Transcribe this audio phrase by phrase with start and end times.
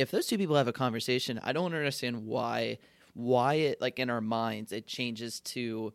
[0.00, 2.78] if those two people have a conversation, I don't understand why
[3.14, 5.92] why it like in our minds it changes to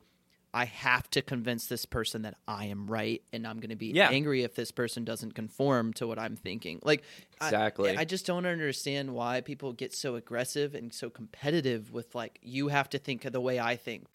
[0.54, 3.88] I have to convince this person that I am right and I'm going to be
[3.88, 4.10] Yeah.
[4.10, 6.80] angry if this person doesn't conform to what I'm thinking.
[6.84, 7.04] Like
[7.42, 7.98] I- Exactly.
[7.98, 12.70] I, just don't understand why people get so aggressive and so competitive with like you
[12.70, 14.08] have to think the way I think.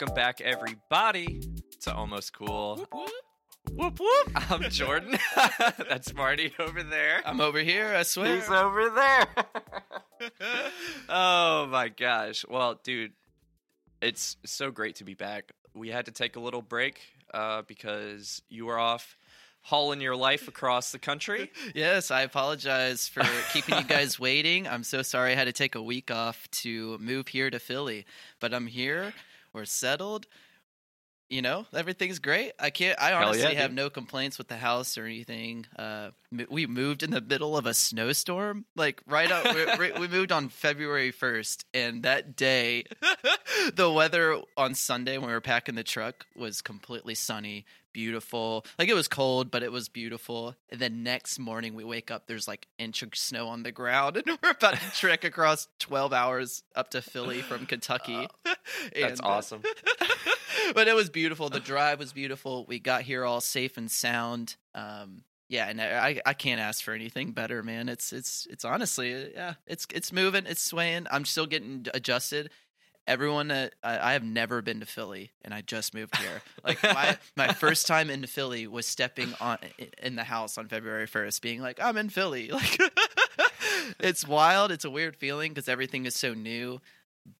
[0.00, 1.40] Welcome back, everybody,
[1.80, 2.86] to Almost Cool.
[3.72, 4.30] Whoop whoop.
[4.48, 5.18] I'm Jordan.
[5.88, 7.20] That's Marty over there.
[7.26, 8.36] I'm over here, I swear.
[8.36, 9.26] He's over there.
[11.08, 12.44] oh my gosh.
[12.48, 13.10] Well, dude,
[14.00, 15.50] it's so great to be back.
[15.74, 17.00] We had to take a little break
[17.34, 19.16] uh, because you were off
[19.62, 21.50] hauling your life across the country.
[21.74, 24.68] Yes, I apologize for keeping you guys waiting.
[24.68, 28.06] I'm so sorry I had to take a week off to move here to Philly,
[28.38, 29.12] but I'm here.
[29.58, 30.28] We're settled.
[31.28, 32.52] You know, everything's great.
[32.60, 32.96] I can't.
[32.98, 33.76] I honestly yeah, have dude.
[33.76, 35.66] no complaints with the house or anything.
[35.76, 36.10] Uh,
[36.48, 39.78] we moved in the middle of a snowstorm, like right up.
[39.80, 42.84] we, we moved on February first, and that day,
[43.74, 47.66] the weather on Sunday when we were packing the truck was completely sunny,
[47.98, 48.64] beautiful.
[48.78, 50.54] Like it was cold, but it was beautiful.
[50.70, 54.16] And then next morning we wake up, there's like inch of snow on the ground,
[54.24, 58.28] and we're about to trek across 12 hours up to Philly from Kentucky.
[58.44, 59.62] That's And, uh, awesome.
[60.74, 61.48] but it was beautiful.
[61.48, 62.66] The drive was beautiful.
[62.68, 64.54] We got here all safe and sound.
[64.76, 67.88] Um, yeah, and I, I can't ask for anything better, man.
[67.88, 71.08] It's it's it's honestly, yeah, it's it's moving, it's swaying.
[71.10, 72.50] I'm still getting adjusted.
[73.08, 76.42] Everyone that I, I have never been to Philly, and I just moved here.
[76.62, 79.58] Like my my first time in Philly was stepping on
[80.02, 82.50] in the house on February 1st, being like, I'm in Philly.
[82.58, 82.78] Like
[84.00, 84.70] it's wild.
[84.70, 86.80] It's a weird feeling because everything is so new.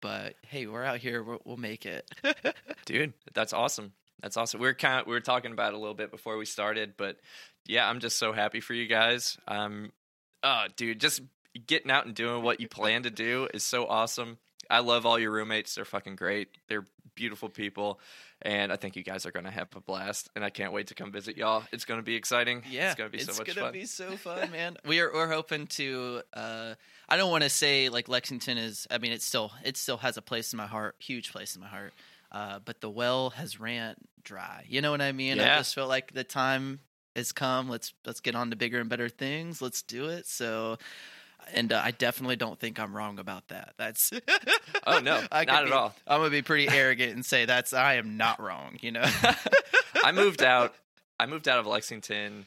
[0.01, 1.23] But hey, we're out here.
[1.23, 2.11] We'll, we'll make it.
[2.87, 3.93] Dude, that's awesome.
[4.23, 4.61] That's awesome.
[4.61, 6.95] We are kind of we were talking about it a little bit before we started,
[6.97, 7.19] but
[7.67, 9.37] yeah, I'm just so happy for you guys.
[9.47, 9.93] Um,
[10.43, 11.21] oh, dude, just
[11.67, 14.39] getting out and doing what you plan to do is so awesome.
[14.71, 15.75] I love all your roommates.
[15.75, 16.49] They're fucking great.
[16.69, 18.01] They're beautiful people,
[18.43, 20.31] and I think you guys are gonna have a blast.
[20.37, 21.65] And I can't wait to come visit y'all.
[21.73, 22.63] It's gonna be exciting.
[22.71, 23.73] Yeah, it's gonna be so much gonna fun.
[23.73, 24.77] be so fun, man.
[24.85, 26.23] we are we're hoping to.
[26.33, 26.75] Uh,
[27.09, 28.87] I don't want to say like Lexington is.
[28.91, 31.63] I mean, it still it still has a place in my heart, huge place in
[31.63, 31.95] my heart.
[32.31, 34.65] Uh, but the well has ran dry.
[34.69, 35.39] You know what I mean?
[35.39, 35.55] Yeah.
[35.55, 36.81] I just felt like the time
[37.17, 37.71] has come.
[37.71, 39.63] Let's let's get on to bigger and better things.
[39.63, 40.27] Let's do it.
[40.27, 40.79] So.
[41.55, 43.75] And uh, I definitely don't think I'm wrong about that.
[43.79, 44.11] That's
[44.87, 45.95] Oh, no, I not at be- all.
[46.07, 48.77] I'm gonna be pretty arrogant and say that's I am not wrong.
[48.81, 49.05] You know?
[50.05, 50.75] I moved out.
[51.21, 52.47] I moved out of Lexington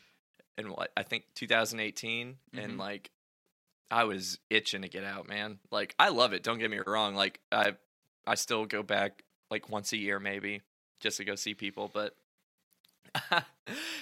[0.58, 2.78] in what I think 2018, and Mhm.
[2.80, 3.10] like
[3.90, 5.60] I was itching to get out, man.
[5.72, 6.44] Like I love it.
[6.44, 7.16] Don't get me wrong.
[7.16, 7.74] Like I,
[8.26, 10.62] I still go back like once a year, maybe,
[11.02, 11.90] just to go see people.
[11.94, 12.16] But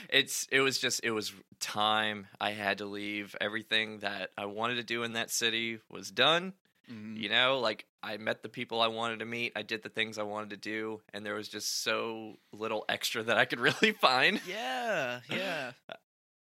[0.10, 2.28] it's it was just it was time.
[2.40, 3.36] I had to leave.
[3.42, 6.54] Everything that I wanted to do in that city was done.
[6.92, 7.18] Mhm.
[7.18, 9.54] You know, like I met the people I wanted to meet.
[9.56, 13.24] I did the things I wanted to do, and there was just so little extra
[13.24, 14.42] that I could really find.
[14.48, 15.72] Yeah, yeah.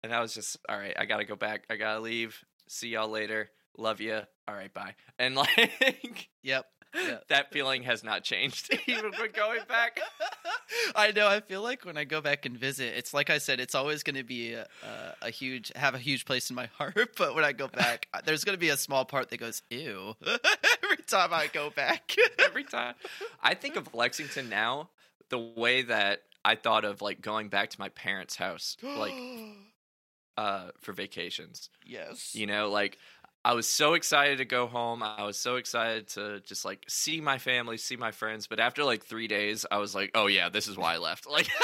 [0.02, 1.64] And I was just, all right, I gotta go back.
[1.68, 2.42] I gotta leave.
[2.68, 3.50] See y'all later.
[3.76, 4.20] Love you.
[4.48, 4.94] All right, bye.
[5.18, 6.66] And like Yep.
[6.94, 7.18] Yeah.
[7.28, 10.00] that feeling has not changed even when going back.
[10.94, 11.28] I know.
[11.28, 14.02] I feel like when I go back and visit, it's like I said, it's always
[14.02, 14.66] going to be a,
[15.22, 16.96] a, a huge, have a huge place in my heart.
[17.16, 20.14] But when I go back, there's going to be a small part that goes, ew,
[20.82, 22.14] every time I go back.
[22.38, 22.94] Every time.
[23.42, 24.90] I think of Lexington now
[25.28, 29.14] the way that I thought of like going back to my parents' house, like
[30.36, 31.70] uh for vacations.
[31.86, 32.34] yes.
[32.34, 32.98] You know, like
[33.44, 35.02] I was so excited to go home.
[35.02, 38.46] I was so excited to just like see my family, see my friends.
[38.46, 41.28] But after like three days, I was like, oh yeah, this is why I left.
[41.28, 41.48] Like,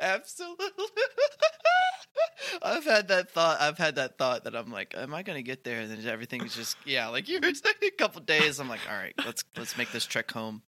[0.00, 0.68] Absolutely.
[2.62, 3.60] I've had that thought.
[3.60, 5.80] I've had that thought that I'm like, am I going to get there?
[5.80, 8.60] And then everything's just, yeah, like you were saying, a couple days.
[8.60, 10.62] I'm like, all right, let's let's make this trek home.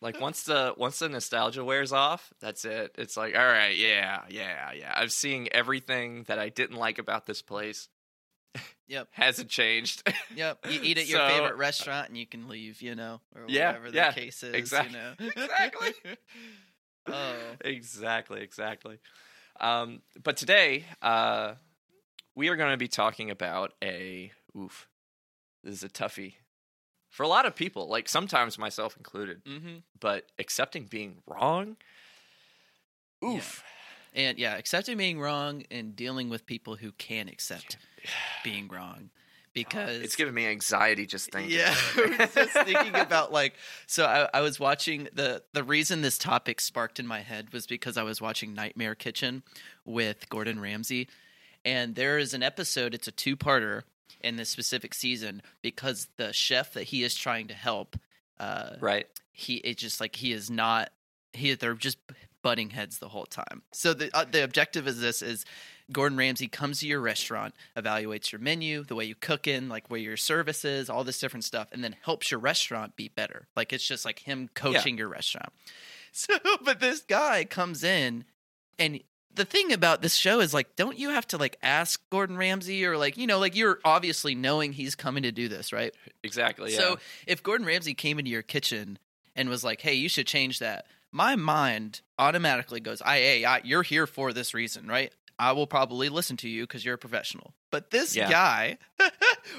[0.00, 2.94] Like once the once the nostalgia wears off, that's it.
[2.98, 4.92] It's like, all right, yeah, yeah, yeah.
[4.94, 7.88] I'm seeing everything that I didn't like about this place.
[8.88, 9.08] Yep.
[9.12, 10.02] Hasn't changed.
[10.34, 10.66] Yep.
[10.70, 13.68] You eat at your So- favorite restaurant and you can leave, you know, or Yeah,
[13.68, 14.54] whatever the yeah, case is.
[14.54, 15.12] exact- You know?
[15.36, 15.92] exactly.
[17.08, 17.34] oh.
[17.64, 18.98] exactly, exactly.
[19.60, 21.54] Um, but today, uh,
[22.34, 24.88] we are going to be talking about a oof.
[25.64, 26.34] This is a toughie
[27.16, 29.42] for a lot of people, like sometimes myself included.
[29.46, 29.76] Mm-hmm.
[29.98, 31.78] But accepting being wrong,
[33.22, 33.28] Yeah.
[33.36, 33.64] oof.
[34.14, 37.78] And yeah, accepting being wrong and dealing with people who can accept.
[38.44, 39.08] being wrong
[39.54, 41.56] because it's giving me anxiety just thinking.
[41.58, 41.74] yeah,
[42.34, 43.54] just thinking about like
[43.86, 44.04] so.
[44.04, 47.96] I, I was watching the the reason this topic sparked in my head was because
[47.96, 49.42] I was watching Nightmare Kitchen
[49.86, 51.08] with Gordon Ramsay,
[51.64, 52.92] and there is an episode.
[52.94, 53.84] It's a two parter
[54.20, 57.96] in this specific season because the chef that he is trying to help,
[58.38, 59.06] uh, right.
[59.32, 60.90] he it's just like he is not
[61.32, 61.98] he they're just
[62.42, 63.62] butting heads the whole time.
[63.72, 65.44] So the uh, the objective is this is
[65.92, 69.88] Gordon Ramsay comes to your restaurant, evaluates your menu, the way you cook in, like
[69.88, 73.46] where your service is, all this different stuff, and then helps your restaurant be better.
[73.56, 75.52] Like it's just like him coaching your restaurant.
[76.12, 76.32] So,
[76.64, 78.24] but this guy comes in,
[78.78, 79.00] and
[79.36, 82.84] the thing about this show is like, don't you have to like ask Gordon Ramsay
[82.84, 85.94] or like you know like you're obviously knowing he's coming to do this, right?
[86.22, 86.72] Exactly.
[86.72, 86.78] Yeah.
[86.78, 88.98] So if Gordon Ramsay came into your kitchen
[89.34, 93.60] and was like, "Hey, you should change that," my mind automatically goes, "I, hey, I
[93.64, 95.12] you're here for this reason, right?
[95.38, 98.30] I will probably listen to you because you're a professional." But this Yeah.
[98.30, 98.78] guy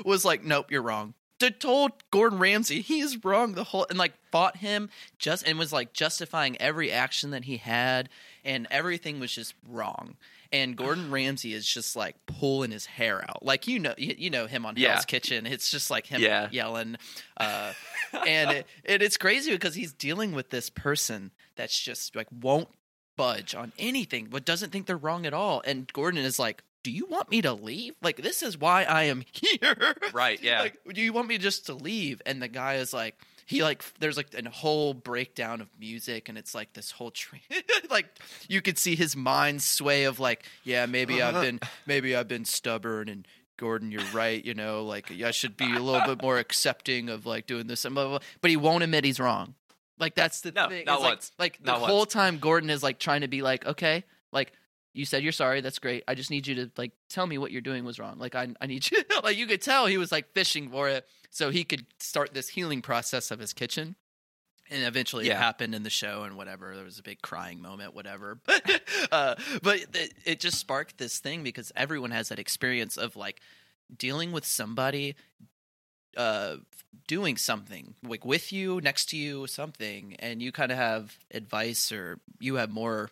[0.05, 3.99] was like, "Nope, you're wrong." To told Gordon Ramsay he is wrong the whole and
[3.99, 4.89] like fought him
[5.19, 8.09] just and was like justifying every action that he had
[8.45, 10.15] and everything was just wrong.
[10.51, 14.29] And Gordon Ramsay is just like pulling his hair out, like you know, you, you
[14.29, 14.93] know him on Yeah.
[14.93, 15.45] Hell's Kitchen.
[15.45, 16.47] It's just like him Yeah.
[16.51, 16.97] yelling,
[17.37, 17.73] uh,
[18.27, 22.69] and it, it, it's crazy because he's dealing with this person that's just like won't
[23.17, 25.61] budge on anything, but doesn't think they're wrong at all.
[25.65, 27.95] And Gordon is like, "Do you want me to leave?
[28.01, 30.61] Like this is why I am here, Right, yeah.
[30.61, 33.15] Like, do you want me just to leave?" And the guy is like.
[33.47, 37.41] He like there's like a whole breakdown of music and it's like this whole train
[37.89, 38.05] like
[38.49, 41.43] you could see his mind sway of like yeah maybe I've uh-huh.
[41.43, 45.73] been maybe I've been stubborn and Gordon you're right you know like I should be
[45.73, 48.27] a little bit more accepting of like doing this and blah, blah, blah.
[48.41, 49.55] but he won't admit he's wrong
[49.97, 51.31] like that's the No, thing not like, once.
[51.39, 52.11] like the Not whole once.
[52.13, 54.03] time Gordon is like trying to be like okay
[54.33, 54.51] like
[54.93, 57.51] you said you're sorry that's great I just need you to like tell me what
[57.51, 60.11] you're doing was wrong like I I need you like you could tell he was
[60.11, 63.95] like fishing for it so he could start this healing process of his kitchen.
[64.69, 67.93] And eventually it happened in the show and whatever there was a big crying moment
[67.93, 68.39] whatever.
[68.45, 68.81] But
[69.11, 73.39] uh but it, it just sparked this thing because everyone has that experience of like
[73.95, 75.15] dealing with somebody
[76.17, 76.57] uh
[77.07, 80.15] doing something like with you next to you something.
[80.19, 83.09] And you kind of have advice or you have more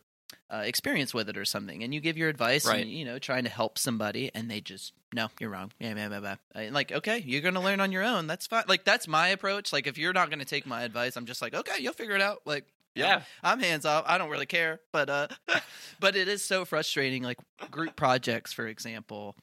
[0.51, 2.81] uh, experience with it or something and you give your advice Right.
[2.81, 5.71] and you know trying to help somebody and they just no you're wrong.
[5.79, 6.19] Yeah yeah yeah,
[6.55, 6.61] yeah.
[6.61, 8.27] And like okay you're gonna learn on your own.
[8.27, 8.63] That's fine.
[8.67, 9.73] Like that's my approach.
[9.73, 12.21] Like if you're not gonna take my advice i'm just like okay you'll figure it
[12.21, 12.41] out.
[12.45, 13.21] Like Yeah.
[13.43, 14.05] i'm hands off.
[14.07, 14.81] I don't really care.
[14.91, 15.27] But uh
[15.99, 17.23] but it is so frustrating.
[17.23, 17.39] Like
[17.71, 19.35] group projects for example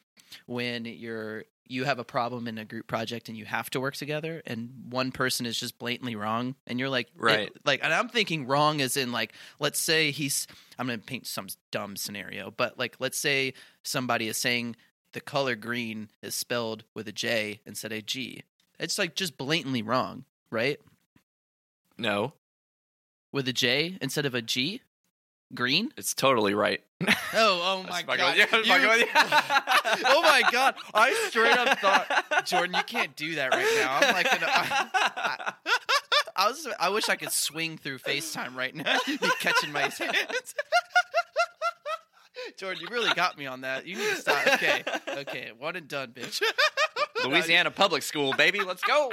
[0.47, 3.95] when you're you have a problem in a group project and you have to work
[3.97, 7.53] together and one person is just blatantly wrong and you're like it- Right.
[7.65, 10.47] like and i'm thinking wrong as in like let's say he's
[10.79, 13.55] i'm gonna paint some dumb scenario but like let's say
[13.85, 14.77] somebody is saying
[15.13, 18.43] the color green is spelled with a j instead of a g.
[18.79, 20.79] It's like just blatantly wrong right?
[21.99, 22.33] No,
[23.33, 24.81] with a j instead of a g
[25.55, 26.83] green it's totally right.
[27.03, 28.43] oh oh my god you.
[28.53, 29.07] You-
[30.07, 34.15] oh my god i straight up thought jordan you can't do that right now i'm
[34.15, 35.53] like gonna, I,
[36.35, 38.97] I was I wish I could swing through FaceTime right now.
[39.07, 40.55] You'd be catching my hands.
[42.57, 43.87] Jordan, you really got me on that.
[43.87, 44.47] You need to stop.
[44.47, 44.83] Okay.
[45.09, 45.51] Okay.
[45.59, 46.43] One and done, bitch.
[47.25, 48.61] Louisiana public school, baby.
[48.63, 49.13] Let's go.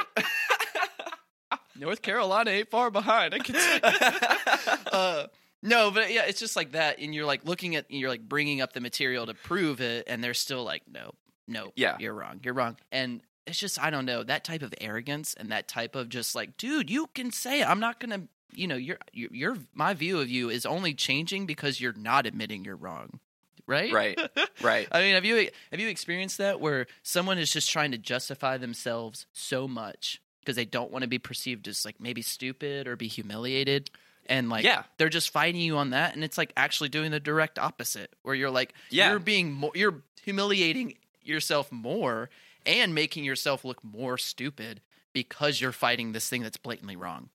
[1.76, 3.34] North Carolina ain't far behind.
[3.34, 4.78] I can tell you.
[4.92, 5.28] uh,
[5.62, 8.62] no, but yeah, it's just like that, and you're like looking at, you're like bringing
[8.62, 11.12] up the material to prove it, and they're still like, no,
[11.48, 11.98] no, Yeah.
[12.00, 15.52] you're wrong, you're wrong, and it's just I don't know that type of arrogance and
[15.52, 17.68] that type of just like, dude, you can say it.
[17.70, 21.46] I'm not gonna, you know, your your your my view of you is only changing
[21.48, 23.20] because you're not admitting you're wrong,
[23.66, 23.92] right?
[23.92, 24.20] right,
[24.62, 24.88] right.
[24.92, 28.58] I mean, have you have you experienced that where someone is just trying to justify
[28.58, 32.96] themselves so much because they don't want to be perceived as like maybe stupid or
[32.96, 33.90] be humiliated,
[34.30, 34.84] and like Yeah.
[34.98, 38.36] they're just fighting you on that, and it's like actually doing the direct opposite, where
[38.36, 39.10] you're like Yeah.
[39.10, 42.30] you're being more, you're humiliating yourself more
[42.66, 44.82] and making yourself look more stupid
[45.14, 47.30] because you're fighting this thing that's blatantly wrong.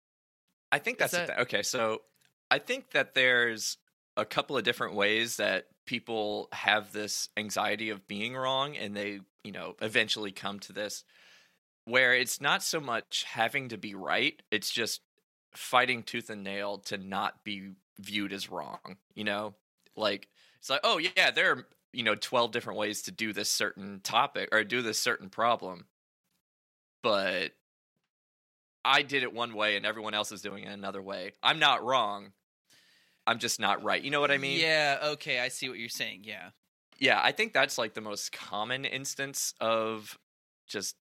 [0.72, 1.62] I think that's that- thi- okay.
[1.62, 2.02] So
[2.50, 3.76] I think that there's
[4.16, 9.20] a couple of different ways that people have this anxiety of being wrong, and they,
[9.42, 11.04] you know, eventually come to this
[11.86, 15.00] where it's not so much having to be right; it's just
[15.56, 18.96] fighting tooth and nail to not be viewed as wrong.
[19.14, 19.54] You know,
[19.96, 23.50] like it's like, oh yeah, there are you know twelve different ways to do this
[23.50, 25.86] certain topic or do this certain problem,
[27.02, 27.52] but
[28.84, 31.32] I did it one way and everyone else is doing it another way.
[31.42, 32.32] I'm not wrong.
[33.26, 34.02] I'm just not right.
[34.02, 34.60] You know what I mean?
[34.60, 34.98] Yeah.
[35.02, 35.40] Okay.
[35.40, 36.20] I see what you're saying.
[36.24, 36.50] Yeah.
[36.98, 40.18] yeah, I think that's like the most common instance of
[40.66, 40.96] just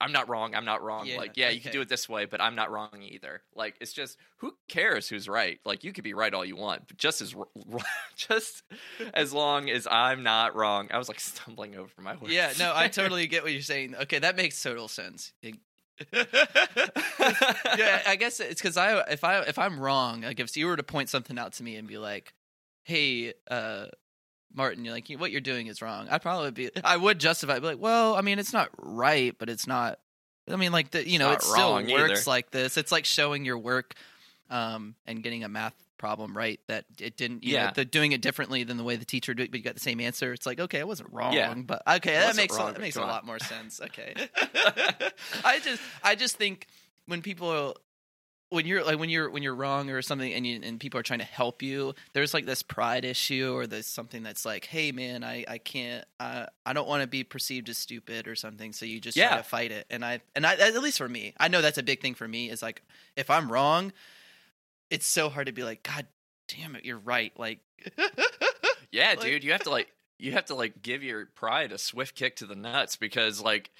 [0.00, 0.54] I'm not wrong.
[0.54, 1.06] I'm not wrong.
[1.06, 3.42] Yeah, like, yeah, you can do it this way, but I'm not wrong either.
[3.54, 5.58] Like, it's just who cares who's right?
[5.64, 7.48] Like, you could be right all you want, but just as r-
[8.16, 8.62] just
[9.12, 10.88] as long as I'm not wrong.
[10.92, 12.32] I was like stumbling over my words.
[12.32, 13.96] Yeah, no, I totally get what you're saying.
[14.02, 15.32] Okay, that makes total sense.
[15.42, 15.56] It-
[16.12, 20.76] yeah, I guess it's because I if I if I'm wrong, like if you were
[20.76, 22.34] to point something out to me and be like,
[22.84, 23.86] "Hey, uh,
[24.54, 27.60] Martin, you're like what you're doing is wrong," I'd probably be I would justify, it,
[27.60, 29.98] be like, "Well, I mean, it's not right, but it's not."
[30.50, 32.30] I mean, like the you know, it still wrong works either.
[32.30, 32.76] like this.
[32.76, 33.94] It's like showing your work,
[34.50, 37.44] um, and getting a math problem right that it didn't.
[37.44, 37.70] You know, Yeah.
[37.72, 40.00] the doing it differently than the way the teacher did, but you got the same
[40.00, 40.32] answer.
[40.32, 41.52] It's like okay, I wasn't wrong, Yeah.
[41.54, 43.80] but okay, that makes a, that makes a lot more sense.
[43.80, 44.14] Okay,
[45.44, 46.66] I just I just think
[47.06, 47.76] when people
[48.50, 51.02] when you're like when you're when you're wrong or something and you, and people are
[51.02, 54.90] trying to help you there's like this pride issue or there's something that's like hey
[54.92, 58.72] man i i can't uh, i don't want to be perceived as stupid or something
[58.72, 59.86] so you just try to fight it.
[59.90, 62.26] And i and i at least for me i know that's a big thing for
[62.26, 62.82] me is like
[63.16, 63.92] if i'm wrong
[64.90, 66.06] it's so hard to be like god
[66.48, 67.60] damn it you're right like
[68.90, 69.88] Yeah, Like- dude, you have to like
[70.18, 73.70] you have to like give your pride a swift kick to the nuts because like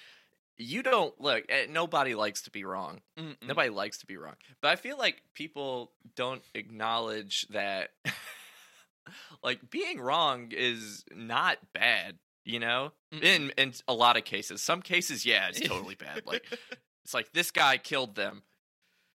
[0.59, 3.01] you don't look eh, nobody likes to be wrong.
[3.19, 3.37] mm-mm.
[3.47, 4.35] Nobody likes to be wrong.
[4.61, 7.91] But I feel like people don't acknowledge that
[9.43, 12.93] like being wrong is not bad, you know?
[13.15, 13.23] Mm-mm.
[13.23, 14.61] In in a lot of cases.
[14.61, 16.23] Some cases, yeah, it's totally bad.
[16.27, 16.45] Like
[17.05, 18.43] it's like this guy killed them.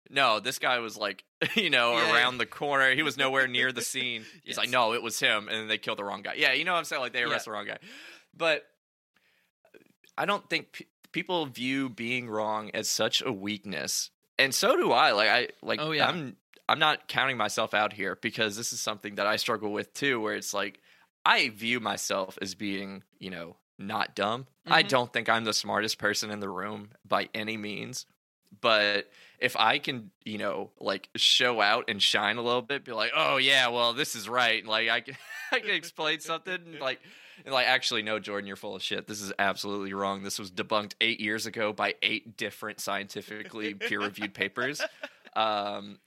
[0.09, 1.23] No, this guy was like,
[1.55, 2.13] you know, Yeah.
[2.13, 2.93] around the corner.
[2.93, 4.25] He was nowhere near the scene.
[4.43, 6.33] He's like, no, it was him, and then they killed the wrong guy.
[6.37, 7.01] Yeah, you know what I'm saying?
[7.01, 7.77] Like they arrest the wrong guy.
[8.35, 8.63] But
[10.17, 15.11] I don't think people view being wrong as such a weakness, and so do I.
[15.11, 16.07] Like I like Oh, yeah.
[16.07, 16.35] I'm
[16.69, 20.19] I'm not counting myself out here because this is something that I struggle with too.
[20.21, 20.79] Where it's like
[21.25, 24.47] I view myself as being, you know, not dumb.
[24.65, 24.87] I Mhm.
[24.89, 28.05] don't think I'm the smartest person in the room by any means.
[28.59, 32.91] But if I can, you know, like show out and shine a little bit, be
[32.91, 34.65] like, oh yeah, well this is right.
[34.65, 35.15] Like I can,
[35.51, 36.77] I can explain something.
[36.79, 36.99] Like,
[37.45, 39.07] and, like actually, no, Jordan, you're full of shit.
[39.07, 40.23] This is absolutely wrong.
[40.23, 44.81] This was debunked eight years ago by eight different scientifically peer-reviewed papers.
[45.35, 45.99] Um,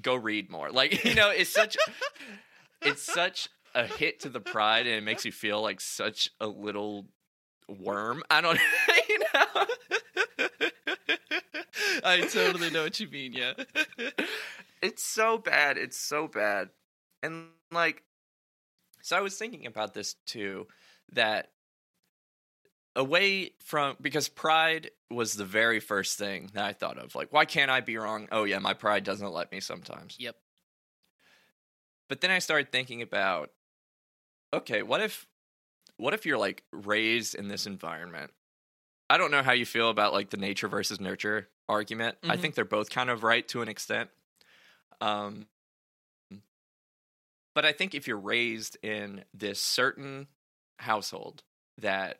[0.00, 0.70] go read more.
[0.70, 1.76] Like you know, it's such,
[2.80, 6.46] it's such a hit to the pride, and it makes you feel like such a
[6.46, 7.06] little
[7.68, 8.22] worm.
[8.30, 8.58] I don't,
[9.08, 9.66] you know.
[12.04, 13.52] i totally know what you mean yeah
[14.82, 15.78] it's so bad.
[15.78, 16.70] It's so bad.
[17.22, 18.02] And like
[19.02, 20.68] so I was thinking about this too
[21.12, 21.52] that
[22.94, 27.14] away from because pride was the very first thing that I thought of.
[27.14, 28.28] Like why can't I be wrong?
[28.30, 30.18] Oh yeah, my pride doesn't let me sometimes.
[30.18, 30.36] yep
[32.08, 33.52] But then I started thinking about
[34.52, 35.26] okay, what if
[35.96, 38.32] what if you're like raised in this environment?
[39.10, 42.18] I don't know how you feel about like the nature versus nurture argument.
[42.28, 42.38] I Mhm.
[42.38, 44.10] think they're both kind of right to an extent.
[45.00, 45.48] Um
[47.54, 50.26] but I think if you're raised in this certain
[50.78, 51.42] household
[51.78, 52.18] that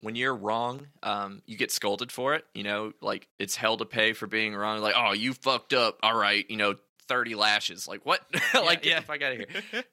[0.00, 2.44] when you're wrong, um, you get scolded for it.
[2.54, 4.80] You know, like it's hell to pay for being wrong.
[4.80, 5.98] Like, oh, you fucked up.
[6.02, 6.76] All right, you know,
[7.08, 7.86] thirty lashes.
[7.86, 8.20] Like what?
[8.54, 8.94] like yeah.
[8.94, 9.84] get the fuck out here.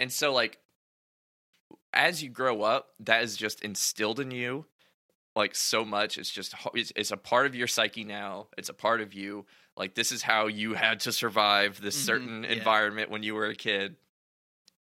[0.00, 0.58] And so, like,
[1.92, 4.66] as you grow up, that is just instilled in you,
[5.34, 6.18] like so much.
[6.18, 8.46] It's just it's, it's a part of your psyche now.
[8.56, 9.46] It's a part of you.
[9.78, 12.50] Like this is how you had to survive this Mhm, certain yeah.
[12.50, 13.96] environment when you were a kid.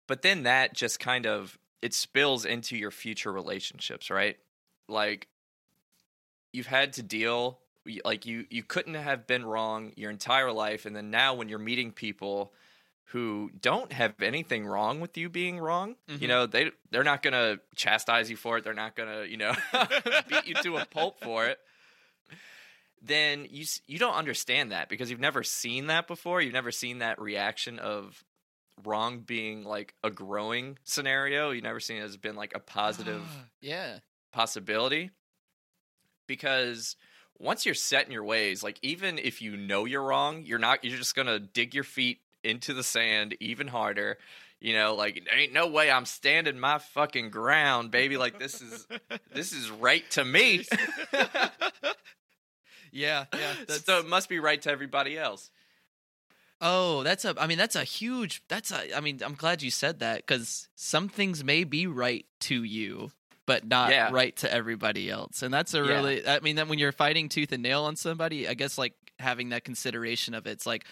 [0.08, 4.38] But then that just kind of it spills into your future relationships, right?
[4.88, 5.28] Like
[6.54, 7.60] you've had to deal
[8.06, 11.60] like you you couldn't have been wrong your entire life and then now when you're
[11.60, 12.54] meeting people
[13.08, 16.30] who don't have anything wrong with you being wrong you Mhm.
[16.30, 19.36] know they they're not going to chastise you for it they're not going to you
[19.36, 19.54] know
[20.30, 21.60] beat you to a pulp for it
[23.04, 26.42] then you you don't understand that because you've never seen that before.
[26.42, 28.24] You've never seen that reaction of
[28.84, 31.52] wrong being like a growing scenario.
[31.52, 34.00] You've never seen it as been like a positive ah, yeah.
[34.32, 35.12] possibility
[36.28, 36.96] because
[37.38, 40.84] once you're set in your ways like even if you know you're wrong you're not
[40.86, 44.18] you're just gonna dig your feet into the sand even harder.
[44.62, 48.16] You know like ain't no way i'm standing my fucking ground baby.
[48.16, 48.88] Like this is
[49.34, 50.64] this is right to me
[52.94, 55.50] yeah yeah so it must be right to everybody else
[56.66, 57.36] Oh, that's a.
[57.38, 58.42] I mean, that's a huge.
[58.48, 58.96] That's a.
[58.96, 63.12] I mean, I'm glad you said that because some things may be right to you,
[63.46, 64.10] but not Yeah.
[64.14, 65.42] right to everybody else.
[65.44, 65.90] And that's a Yeah.
[65.92, 66.26] really.
[66.26, 69.50] I mean, that when you're fighting tooth and nail on somebody, I guess like having
[69.50, 70.86] that consideration of it's like,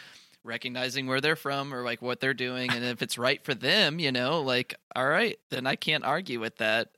[0.43, 3.99] recognizing where they're from or like what they're doing and if it's right for them
[3.99, 6.89] you know like all right then i can't argue with that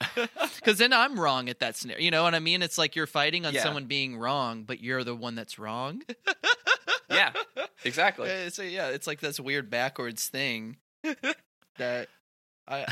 [0.56, 3.06] because then i'm wrong at that scenario you know what i mean it's like you're
[3.06, 3.62] fighting on Yeah.
[3.62, 6.02] someone being wrong but you're the one that's wrong
[7.10, 7.32] yeah,
[7.84, 8.30] exactly.
[8.30, 10.76] Uh, so yeah it's like this weird backwards thing
[11.78, 12.08] that
[12.68, 12.84] I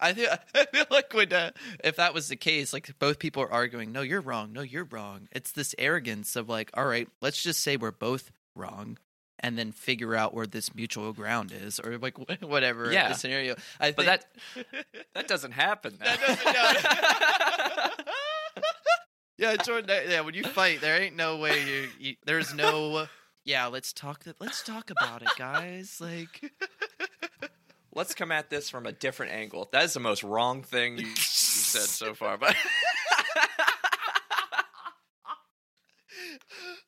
[0.00, 1.50] I feel I feel like when uh,
[1.82, 4.84] if that was the case, like both people are arguing, no, you're wrong, no, you're
[4.84, 5.26] wrong.
[5.32, 8.98] It's this arrogance of like, all right, let's just say we're both wrong,
[9.40, 13.08] and then figure out where this mutual ground is, or like whatever Yeah.
[13.10, 13.54] the scenario.
[13.80, 14.22] I But think,
[14.54, 15.98] that that doesn't happen.
[16.00, 16.16] Now.
[16.16, 16.20] That
[17.94, 18.06] doesn't-
[19.38, 20.02] yeah, Jordan.
[20.08, 21.88] Yeah, when you fight, there ain't no way you.
[21.98, 23.06] you there's no.
[23.48, 24.24] Yeah, let's talk.
[24.24, 26.00] th- Let's talk about it, guys.
[26.00, 26.52] Like.
[27.94, 29.68] Let's come at this from a different angle.
[29.72, 32.36] That is the most wrong thing you, you said so far.
[32.38, 32.56] But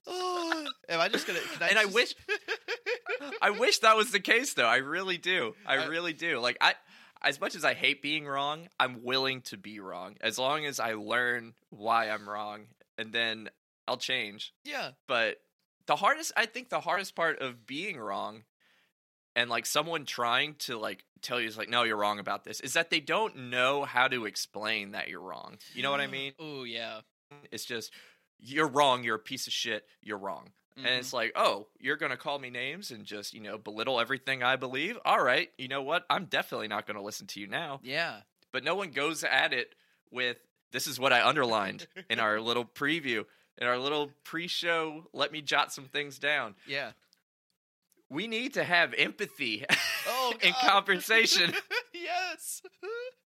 [0.07, 0.67] Oh,
[0.99, 1.40] am I just gonna?
[1.40, 2.14] Can and I wish
[3.43, 4.67] I wish that was the case though.
[4.67, 5.55] I really do.
[5.67, 6.38] I I- really do.
[6.38, 6.75] Like I
[7.23, 10.78] as much as I hate being wrong, I'm willing to be wrong as long as
[10.78, 13.49] I learn why I'm wrong and then
[13.88, 14.52] I'll change.
[14.64, 15.38] Yeah, But
[15.87, 18.45] the hardest I think the hardest part of being wrong
[19.35, 22.61] and like someone trying to like tell you is like no you're wrong about this
[22.61, 25.59] is that they don't know how to explain that you're wrong.
[25.75, 26.12] You know what I mm.
[26.12, 26.33] mean?
[26.38, 27.00] Oh yeah.
[27.50, 27.93] It's just
[28.38, 30.50] you're wrong, you're a piece of shit, you're wrong.
[30.79, 30.87] Mm-hmm.
[30.87, 33.99] And it's like, oh, you're going to call me names and just, you know, belittle
[34.01, 34.97] everything I believe?
[35.05, 36.07] All right, you know what?
[36.09, 37.81] I'm definitely not going to listen to you now.
[37.83, 38.19] yeah.
[38.51, 39.75] But no one goes at it
[40.11, 40.39] with,
[40.73, 43.25] this is what I underlined in our little preview,
[43.59, 46.55] in our little pre show, let me jot some things down.
[46.67, 46.93] Yeah.
[48.09, 49.67] We need to have empathy
[50.07, 51.53] Oh, in conversation.
[51.93, 52.63] yes.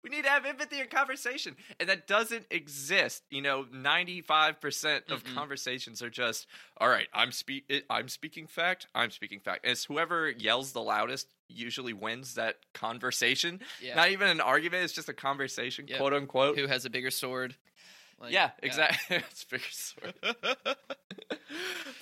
[0.02, 1.56] We need to have empathy in conversation.
[1.78, 3.22] And that doesn't exist.
[3.30, 5.34] You know, 95% of Mm-mm.
[5.34, 6.46] conversations are just,
[6.78, 9.64] all right, I'm speak I'm speaking fact, I'm speaking fact.
[9.64, 13.60] And it's whoever yells the loudest usually wins that conversation.
[13.82, 13.94] Yeah.
[13.96, 15.98] Not even an argument, it's just a conversation, Yep.
[15.98, 16.58] quote unquote.
[16.58, 17.56] Who has a bigger sword?
[18.20, 19.16] Like, yeah, exactly.
[19.30, 20.14] it's bigger sword.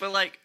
[0.01, 0.39] but like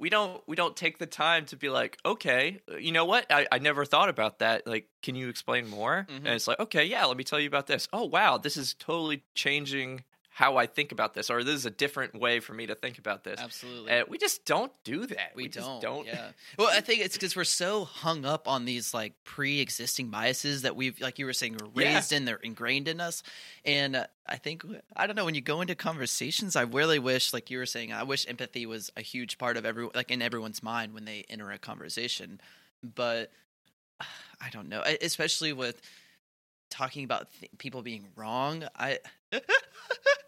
[0.00, 3.30] we don't we don't take the time to be like okay you know what?
[3.30, 4.66] I, I never thought about that.
[4.66, 6.06] Like can you explain more?
[6.10, 6.16] Mhm.
[6.16, 7.86] and it's like okay yeah let me tell you about this.
[7.92, 11.70] Oh wow this is totally changing how i think about this or this is a
[11.70, 13.90] different way for me to think about this Absolutely.
[13.90, 15.82] and we just don't do that we, just don't.
[15.82, 16.28] don't Yeah.
[16.56, 20.76] Well, I think it's because we're so hung up on these like pre-existing biases that
[20.76, 21.94] we've, like you were saying, we're Yeah.
[21.96, 22.24] raised in.
[22.24, 23.22] They're ingrained in us,
[23.64, 24.64] and uh, I think
[24.96, 26.56] I don't know when you go into conversations.
[26.56, 29.64] I really wish, like you were saying, I wish empathy was a huge part of
[29.64, 32.40] every, like in everyone's mind when they enter a conversation.
[32.82, 33.30] But
[34.00, 35.80] I don't know, especially with
[36.70, 38.64] talking about th- people being wrong.
[38.76, 38.98] I.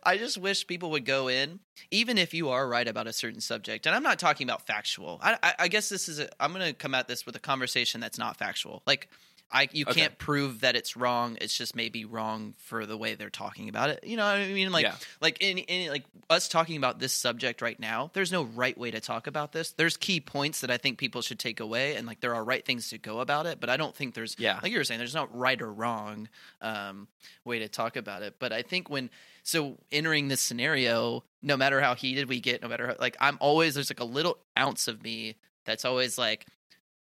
[0.05, 1.61] I just wish people would go in,
[1.91, 3.87] even if you are right about a certain subject.
[3.87, 5.21] And I'm not talking about factual.
[5.23, 6.27] I, I, I guess this is.
[6.41, 8.83] I'm going to come at this with a conversation that's not factual.
[8.87, 9.09] Like,
[9.53, 10.01] I you Okay.
[10.01, 11.37] can't prove that it's wrong.
[11.41, 14.03] It's just maybe wrong for the way they're talking about it.
[14.05, 14.73] You know what I mean?
[14.73, 14.97] Like, Yeah.
[15.21, 18.11] like any, any like us talking about this subject right now.
[18.15, 19.73] There's no right way to talk about this.
[19.73, 22.65] There's key points that I think people should take away, and like there are right
[22.65, 23.61] things to go about it.
[23.61, 24.59] But I don't think there's Yeah.
[24.63, 26.29] like you were saying, there's not right or wrong
[26.61, 27.09] um,
[27.45, 28.37] way to talk about it.
[28.39, 29.11] But I think when
[29.43, 33.37] so entering this scenario, no matter how heated we get, no matter how, like I'm
[33.41, 36.47] always there's like a little ounce of me that's always like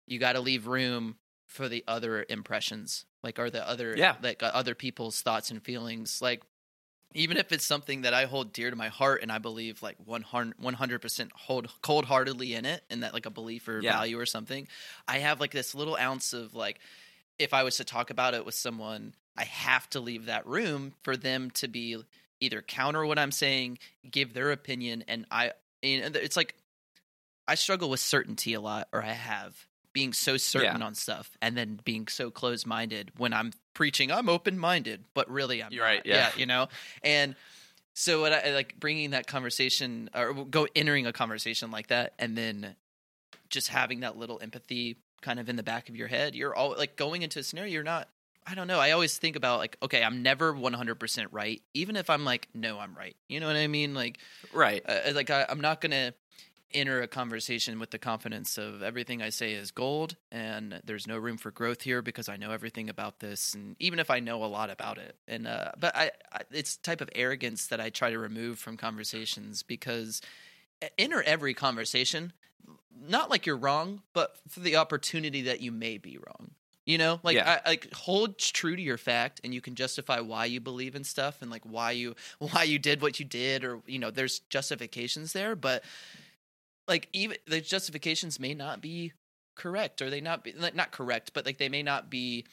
[0.08, 1.16] you got to leave room
[1.50, 4.16] for the other impressions, like are the other Yeah.
[4.24, 6.42] like uh, other people's thoughts and feelings, like.
[7.16, 9.96] Even if it's something that I hold dear to my heart and I believe like
[10.06, 13.94] 100 percent hold cold heartedly in it, and that like a belief or Yeah.
[13.94, 14.68] value or something,
[15.08, 16.80] I have like this little ounce of like,
[17.40, 20.94] if I was to talk about it with someone, I have to leave that room
[21.02, 21.98] for them to be
[22.42, 23.80] either counter what I'm saying,
[24.12, 25.54] give their opinion, and I.
[25.82, 26.54] And it's like
[27.48, 31.58] I struggle with certainty a lot, or I have being so certain on stuff, and
[31.58, 34.12] then being so closed minded when I'm preaching.
[34.12, 36.06] I'm open minded, but really I'm You're right, not.
[36.06, 36.30] yeah.
[36.36, 36.68] you know,
[37.04, 37.36] and
[37.94, 42.38] so what I like bringing that conversation or go entering a conversation like that, and
[42.38, 42.76] then
[43.50, 46.36] just having that little empathy kind of in the back of your head.
[46.36, 47.74] You're all like going into a scenario.
[47.74, 48.08] You're not.
[48.48, 48.80] I don't know.
[48.80, 52.80] I always think about like, okay, I'm never 100% right, even if I'm like, no,
[52.80, 53.16] I'm right.
[53.28, 53.94] You know what I mean?
[53.94, 54.18] Like,
[54.54, 56.14] right uh, like I, I'm not gonna
[56.74, 61.18] enter a conversation with the confidence of everything I say is gold, and there's no
[61.18, 64.44] room for growth here because I know everything about this, and even if I know
[64.44, 67.90] a lot about it, and uh, but I, I it's type of arrogance that I
[67.90, 70.22] try to remove from conversations because
[70.98, 72.34] enter every conversation,
[73.08, 76.52] not like you're wrong, but for the opportunity that you may be wrong.
[76.86, 77.62] You know, like Yeah.
[77.64, 81.04] I, like hold true to your fact, and you can justify why you believe in
[81.04, 84.40] stuff, and like why you why you did what you did, or you know, there's
[84.50, 85.56] justifications there.
[85.56, 85.84] But
[86.90, 89.14] like even the justifications may not be
[89.56, 92.46] correct or they not be like, not correct but like they may not be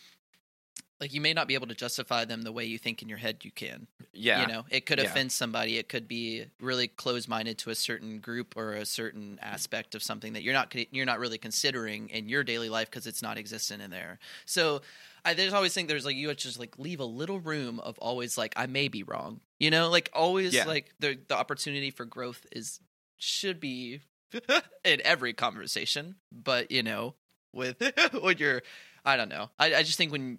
[1.00, 3.18] like you may not be able to justify them the way you think in your
[3.18, 5.04] head you can yeah you know it could Yeah.
[5.06, 9.94] offend somebody it could be really closed-minded to a certain group or a certain aspect
[9.94, 13.22] of something that you're not you're not really considering in your daily life because it's
[13.22, 14.82] not existent in there so
[15.24, 18.36] I there's always think there's like you just like leave a little room of always
[18.38, 20.64] like I may be wrong you know like always Yeah.
[20.64, 22.80] like the the opportunity for growth is
[23.18, 24.00] should be
[24.84, 27.14] in every conversation but you know
[27.52, 27.82] with
[28.22, 28.62] when you're
[29.04, 30.38] I don't know I I just think when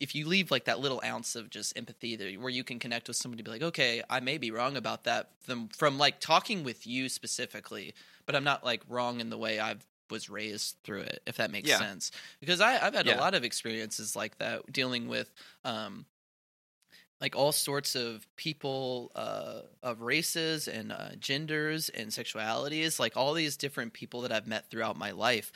[0.00, 3.06] if you leave like that little ounce of just empathy that, where you can connect
[3.06, 6.64] with somebody be like okay i may be wrong about that from, from like talking
[6.64, 7.94] with you specifically
[8.26, 9.76] but i'm not like wrong in the way i
[10.10, 11.78] was raised through it if that makes Yeah.
[11.78, 13.16] sense because I, i've had Yeah.
[13.16, 15.32] a lot of experiences like that dealing with
[15.64, 16.06] um
[17.20, 23.34] like all sorts of people uh, of races and uh, genders and sexualities like all
[23.34, 25.52] these different people that i've met throughout my life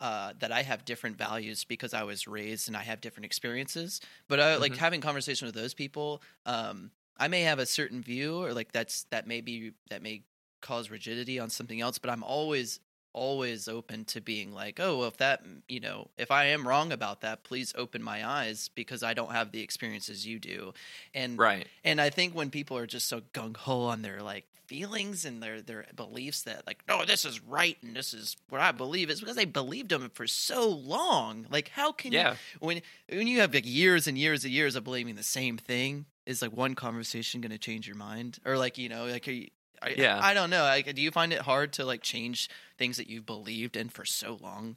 [0.00, 4.00] uh, that I have different values because I was raised and I have different experiences.
[4.28, 4.76] But I like Mhm.
[4.76, 6.22] having conversation with those people.
[6.44, 10.24] Um, I may have a certain view, or like that's that may be that may
[10.60, 11.98] cause rigidity on something else.
[11.98, 12.80] But I'm always
[13.16, 16.92] always open to being like, oh, well, if that you know, if I am wrong
[16.92, 20.74] about that, please open my eyes because I don't have the experiences you do.
[21.14, 24.44] And right and I think when people are just so gung ho on their like
[24.66, 28.60] feelings and their their beliefs that like, no, this is right and this is what
[28.60, 31.46] I believe, it's because they believed them for so long.
[31.50, 34.76] Like, how can yeah you when when you have like years and years and years
[34.76, 36.06] of believing the same thing?
[36.26, 39.30] Is like one conversation going to change your mind, or like you know, like are
[39.30, 39.46] you,
[39.82, 40.18] I, Yeah.
[40.22, 40.62] I don't know.
[40.62, 44.04] Like, do you find it hard to like change things that you've believed in for
[44.04, 44.76] so long?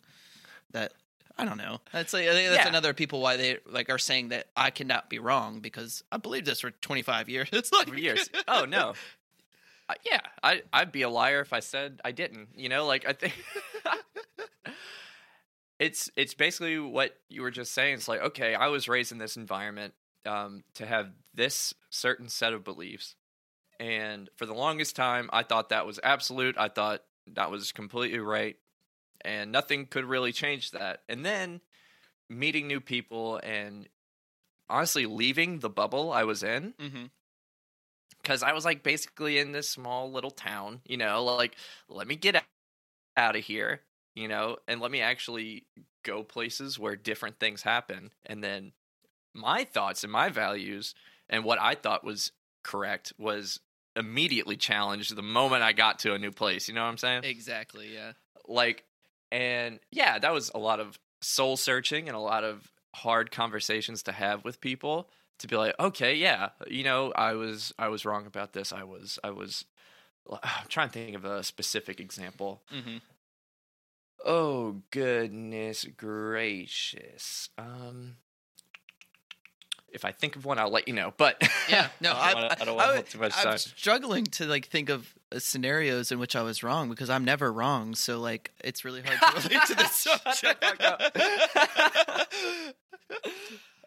[0.71, 0.93] That
[1.37, 1.79] I don't know.
[1.93, 2.67] That's like that's Yeah.
[2.67, 6.45] another people why they like are saying that I cannot be wrong because I believed
[6.45, 7.49] this for 25 years.
[7.53, 8.29] It's like years.
[8.47, 8.93] Oh no.
[9.91, 12.49] Uh, yeah, I I'd be a liar if I said I didn't.
[12.55, 13.33] You know, like I think
[15.79, 17.95] it's it's basically what you were just saying.
[17.95, 19.93] It's like okay, I was raised in this environment
[20.25, 23.15] um, to have this certain set of beliefs,
[23.79, 26.57] and for the longest time, I thought that was absolute.
[26.57, 27.01] I thought
[27.33, 28.57] that was completely right,
[29.21, 31.03] and nothing could really change that.
[31.07, 31.61] And then
[32.29, 33.87] meeting new people and
[34.69, 37.05] honestly leaving the bubble I was in mm-hmm.
[38.21, 41.55] because I was like basically in this small little town, you know, like
[41.87, 42.43] let me get
[43.17, 43.81] out of here,
[44.15, 45.65] you know, and let me actually
[46.03, 48.11] go places where different things happen.
[48.25, 48.73] And then
[49.33, 50.93] my thoughts and my values
[51.29, 52.31] and what I thought was
[52.63, 53.59] correct was
[53.95, 56.67] immediately challenged the moment I got to a new place.
[56.67, 57.23] You know what I'm saying?
[57.23, 57.93] exactly.
[57.93, 58.13] Yeah.
[58.47, 58.83] like
[59.31, 64.03] and yeah that was a lot of soul searching and a lot of hard conversations
[64.03, 68.05] to have with people to be like okay yeah you know i was i was
[68.05, 69.65] wrong about this i was i was
[70.43, 72.97] i'm trying to think of a specific example Mm-hmm.
[74.25, 78.15] oh goodness gracious um
[79.93, 81.37] if i think of one i'll let you know but
[81.69, 81.89] Yeah.
[82.01, 84.25] No, i don't wanna- I, I don't want to hold too much I'm time struggling
[84.25, 87.93] to like think of uh, scenarios in which I was wrong because I'm never wrong.
[87.93, 90.63] So like, it's really hard to relate to this subject.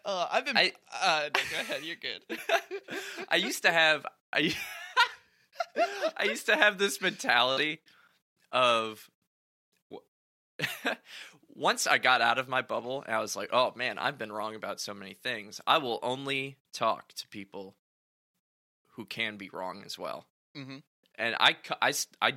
[0.05, 0.55] uh, I've been.
[0.57, 1.81] I- uh, no, go ahead.
[1.83, 2.21] You're good.
[3.29, 4.55] I used to have I,
[6.17, 7.79] I used to have this mentality
[8.51, 9.09] of
[11.55, 14.55] once I got out of my bubble I was like, "Oh man, I've been wrong
[14.55, 15.61] about so many things.
[15.67, 17.75] I will only talk to people
[18.95, 20.77] who can be wrong as well." hmm
[21.15, 22.33] And I I I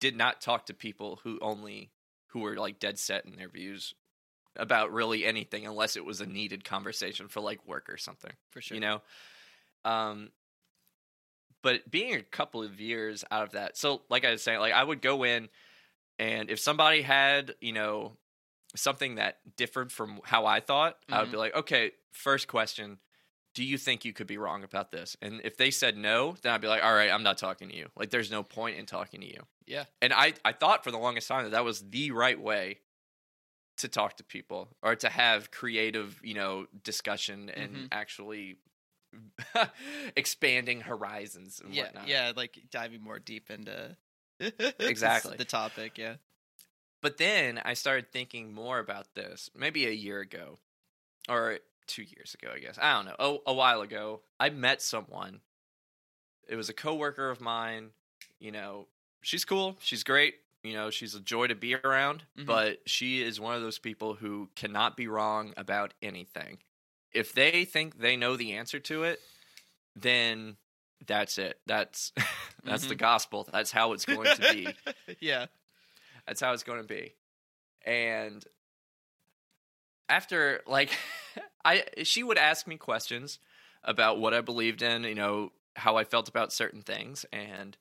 [0.00, 1.92] did not talk to people who only
[2.28, 3.94] who were like dead set in their views
[4.56, 8.60] about really anything unless it was a needed conversation for like work or something For
[8.60, 8.74] sure.
[8.74, 9.02] you know
[9.84, 10.30] um
[11.62, 14.72] but being a couple of years out of that so like i was saying like
[14.72, 15.48] i would go in
[16.18, 18.16] and if somebody had you know
[18.74, 22.98] something that differed from how i thought i would be like okay first question
[23.54, 26.52] do you think you could be wrong about this and if they said no then
[26.52, 28.84] i'd be like all right i'm not talking to you like there's no point in
[28.86, 29.84] talking to you Yeah.
[30.02, 32.80] and i i thought for the longest time that that was the right way
[33.78, 37.88] to talk to people or to have creative you know discussion and Mhm.
[37.92, 38.56] actually
[40.16, 41.84] expanding horizons and Yeah.
[41.84, 42.08] whatnot.
[42.08, 42.32] Yeah.
[42.36, 43.96] Like diving more deep into
[44.80, 45.36] Exactly.
[45.36, 45.96] the topic.
[45.98, 46.16] Yeah.
[47.06, 50.58] But then I started thinking more about this, maybe a year ago,
[51.28, 52.80] or two years ago, I guess.
[52.82, 53.14] I don't know.
[53.20, 55.40] Oh, a while ago, I met someone.
[56.48, 57.90] It was a coworker of mine.
[58.40, 58.88] You know,
[59.22, 59.76] she's cool.
[59.78, 60.34] She's great.
[60.64, 62.24] You know, she's a joy to be around.
[62.36, 62.46] Mhm.
[62.46, 66.58] But she is one of those people who cannot be wrong about anything.
[67.12, 69.20] If they think they know the answer to it,
[69.94, 70.56] then
[71.06, 71.60] that's it.
[71.66, 72.12] That's
[72.64, 72.98] that's the Mhm.
[72.98, 73.48] gospel.
[73.52, 74.74] That's how it's going to be.
[75.20, 75.46] yeah.
[76.26, 77.14] That's how it's going to be.
[77.84, 78.44] And
[80.08, 80.90] after like
[81.64, 83.38] I she would ask me questions
[83.84, 87.76] about what I believed in, you know, how I felt about certain things and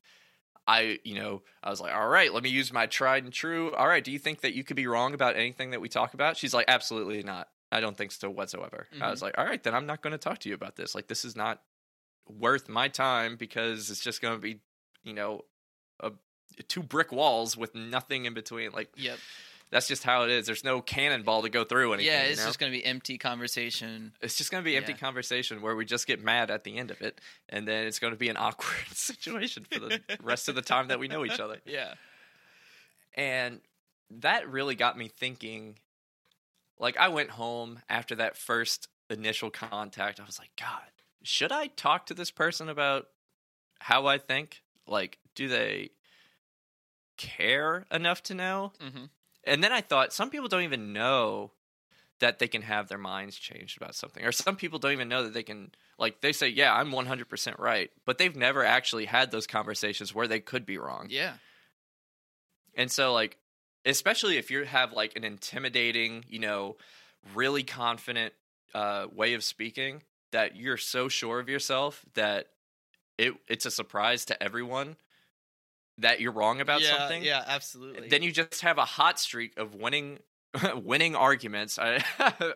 [0.67, 3.73] I, you know, I was like, "All right, let me use my tried and true.
[3.75, 6.15] All right, do you think that you could be wrong about anything that we talk
[6.15, 7.49] about?" She's like, "Absolutely not.
[7.71, 9.25] I don't think so whatsoever." I was mm-hmm.
[9.25, 10.95] like, "All right, then I'm not going to talk to you about this.
[10.95, 11.61] Like this is not
[12.27, 14.59] worth my time because it's just going to be,
[15.03, 15.41] you know,
[15.99, 16.11] a
[16.67, 18.71] two brick walls with nothing in between.
[18.71, 19.17] Like Yep.
[19.71, 20.45] that's just how it is.
[20.45, 22.11] There's no cannonball to go through anything.
[22.11, 22.45] yeah, you it's know?
[22.47, 24.13] just gonna be empty conversation.
[24.21, 24.97] It's just going to be empty Yeah.
[24.99, 28.13] conversation where we just get mad at the end of it, and then it's going
[28.13, 31.39] to be an awkward situation for the rest of the time that we know each
[31.39, 31.57] other.
[31.65, 31.93] Yeah.
[33.15, 33.61] And
[34.09, 35.75] that really got me thinking.
[36.77, 40.19] Like, I went home after that first initial contact.
[40.19, 40.81] I was like, God,
[41.23, 43.07] should I talk to this person about
[43.79, 44.61] how I think?
[44.87, 45.91] Like, do they
[47.17, 48.73] care enough to know?
[48.83, 49.05] Mm-hmm.
[49.43, 51.51] And then I thought, some people don't even know
[52.19, 54.23] that they can have their minds changed about something.
[54.23, 57.59] Or some people don't even know that they can, like, they say, yeah, I'm 100%
[57.59, 57.91] right.
[58.05, 61.07] But they've never actually had those conversations where they could be wrong.
[61.09, 61.33] Yeah.
[62.73, 63.37] And so, like,
[63.85, 66.77] especially if you have, like, an intimidating, you know,
[67.33, 68.33] really confident
[68.73, 72.47] uh, way of speaking that you're so sure of yourself that
[73.17, 74.97] it it's a surprise to everyone
[75.99, 78.09] that you're wrong about yeah, something Yeah, absolutely.
[78.09, 80.19] then you just have a hot streak of winning
[80.75, 81.97] winning arguments or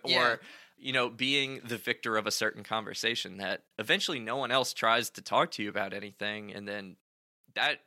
[0.06, 0.36] Yeah.
[0.78, 5.10] you know being the victor of a certain conversation that eventually no one else tries
[5.12, 6.96] to talk to you about anything and then
[7.56, 7.80] that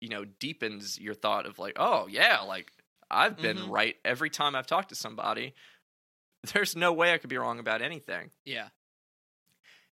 [0.00, 2.70] you know deepens your thought of like oh yeah like
[3.10, 3.70] i've been Mhm.
[3.70, 5.54] right every time i've talked to somebody
[6.52, 8.68] there's no way i could be wrong about anything yeah.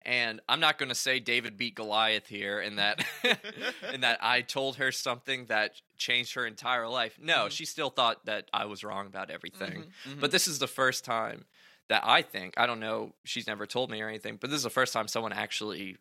[0.06, 3.04] And I'm not going to say David beat Goliath here and that
[3.92, 7.18] in that I told her something that changed her entire life.
[7.20, 7.50] No, Mhm.
[7.50, 9.84] she still thought that I was wrong about everything.
[10.06, 10.20] Mhm, mhm.
[10.20, 11.46] But this is the first time
[11.88, 14.62] that I think, I don't know, she's never told me or anything, but this is
[14.64, 15.96] the first time someone actually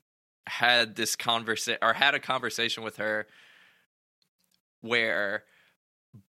[0.48, 3.28] had this conversation or had a conversation with her
[4.82, 5.44] where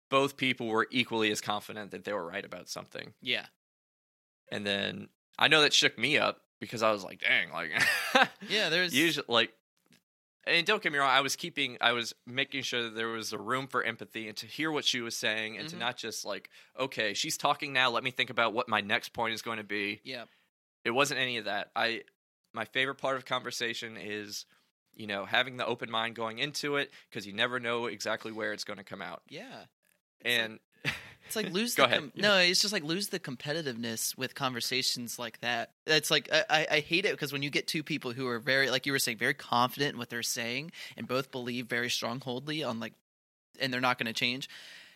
[0.10, 3.14] both people were equally as confident that they were right about something.
[3.22, 3.46] yeah.
[4.52, 5.08] And then
[5.40, 7.72] I know that shook me up because I was like, dang, like
[8.50, 9.54] Yeah, there's usually like
[10.46, 13.32] and don't get me wrong i was keeping i was making sure that there was
[13.32, 15.72] a room for empathy and to hear what she was saying and Mhm.
[15.72, 19.14] to not just like okay she's talking now let me think about what my next
[19.14, 20.26] point is going to be Yeah.
[20.84, 22.02] it wasn't any of that i
[22.54, 24.46] my favorite part of conversation is
[24.94, 28.52] you know having the open mind going into it because you never know exactly where
[28.52, 29.64] it's going to come out Yeah.
[30.26, 30.60] and
[31.26, 32.00] It's like lose Go the ahead.
[32.00, 32.38] com- no.
[32.38, 35.72] It's just like lose the competitiveness with conversations like that.
[35.88, 38.40] It's like I, I, I hate it because when you get two people who are
[38.40, 41.90] very like you were saying very confident in what they're saying and both believe very
[41.90, 42.94] strongholdly on like
[43.60, 44.50] and they're not going to change.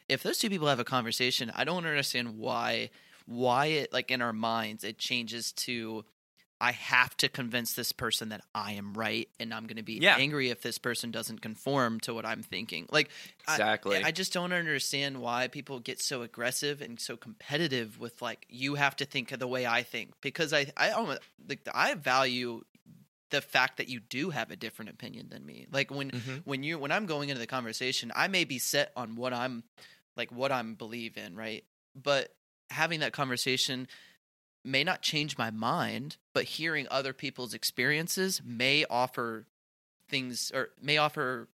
[0.10, 2.90] If those two people have a conversation, I don't understand why
[3.26, 6.06] why it like in our minds it changes to
[6.60, 10.00] I have to convince this person that I am right and I'm going to be
[10.02, 10.16] Yeah.
[10.18, 12.88] angry if this person doesn't conform to what I'm thinking.
[12.92, 13.10] Like
[13.44, 18.46] exactly I just don't understand why people get so aggressive and so competitive with like
[18.50, 21.94] you have to think of the way I think because I I almost like I
[21.94, 22.64] value
[23.30, 25.68] the fact that you do have a different opinion than me.
[25.72, 26.42] Like when Mhm.
[26.46, 29.64] when you when I'm going into the conversation, I may be set on what I'm
[30.16, 31.64] like what I'm believe in, right?
[31.94, 32.34] But
[32.70, 33.88] having that conversation
[34.68, 39.46] may not change my mind, but hearing other people's experiences may offer
[40.10, 41.48] things or may offer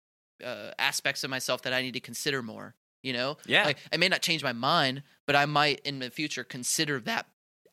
[0.43, 2.75] uh, aspects of myself that I need to consider more.
[3.01, 6.09] You know, yeah like I may not change my mind, but I might in the
[6.09, 7.25] future consider that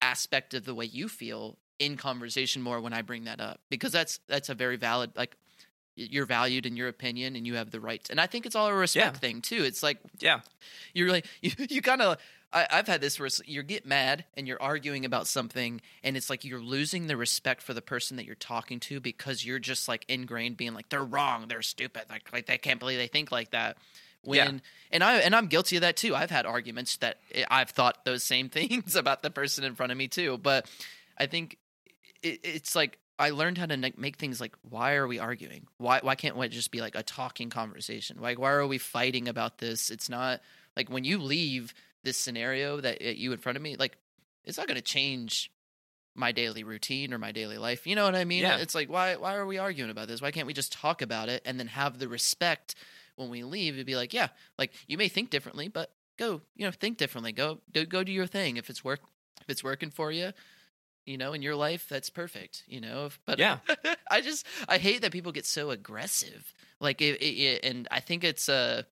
[0.03, 3.93] aspect of the way you feel in conversation more when I bring that up because
[3.93, 5.37] that's that's a very valid like
[5.95, 8.67] you're valued in your opinion and you have the right and I think it's all
[8.67, 9.19] a respect Yeah.
[9.21, 9.63] thing too.
[9.63, 10.41] It's like yeah
[10.95, 12.19] you're like you, you kind of
[12.53, 16.29] I, I've had this where you get mad and you're arguing about something and it's
[16.29, 19.87] like you're losing the respect for the person that you're talking to because you're just
[19.89, 23.31] like ingrained being like they're wrong they're stupid like like they can't believe they think
[23.31, 23.77] like that
[24.23, 24.61] when Yeah.
[24.93, 27.19] and I and I'm guilty of that too I've had arguments that
[27.51, 30.67] I've thought those same things about the person in front of me too but
[31.17, 31.57] I think
[32.23, 35.67] it, it's like I learned how to make things like why are we arguing?
[35.77, 38.17] Why why can't it just be like a talking conversation?
[38.19, 39.91] Like why are we fighting about this?
[39.91, 40.41] It's not
[40.75, 43.97] like when you leave this scenario that you in front of me, like
[44.45, 45.51] it's not going to change
[46.15, 47.87] my daily routine or my daily life.
[47.87, 48.43] You know what I mean?
[48.43, 48.59] Yeah.
[48.59, 50.21] It's like why why are we arguing about this?
[50.21, 52.75] Why can't we just talk about it and then have the respect
[53.17, 56.65] when we leave to be like, yeah, like you may think differently, but go, you
[56.65, 57.33] know, think differently.
[57.33, 58.57] Go do go do your thing.
[58.57, 59.01] If it's work
[59.41, 60.33] if it's working for you,
[61.07, 62.65] you know, in your life, that's perfect.
[62.67, 63.59] You know, if, but Yeah.
[64.11, 66.53] I just I hate that people get so aggressive.
[66.81, 68.83] Like it, it, it- and I think it's uh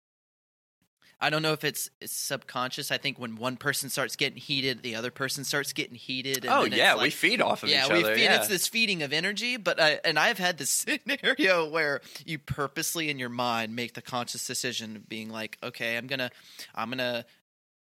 [1.20, 2.92] I don't know if it's, it's subconscious.
[2.92, 6.44] I think when one person starts getting heated, the other person starts getting heated.
[6.44, 8.14] And oh yeah, we feed off of yeah, each we other.
[8.14, 8.22] feed.
[8.22, 8.36] yeah.
[8.36, 10.70] It's this feeding of energy, but I, and I've had this
[11.06, 15.96] scenario where you purposely in your mind make the conscious decision of being like, okay,
[15.96, 16.30] I'm gonna,
[16.74, 17.24] I'm gonna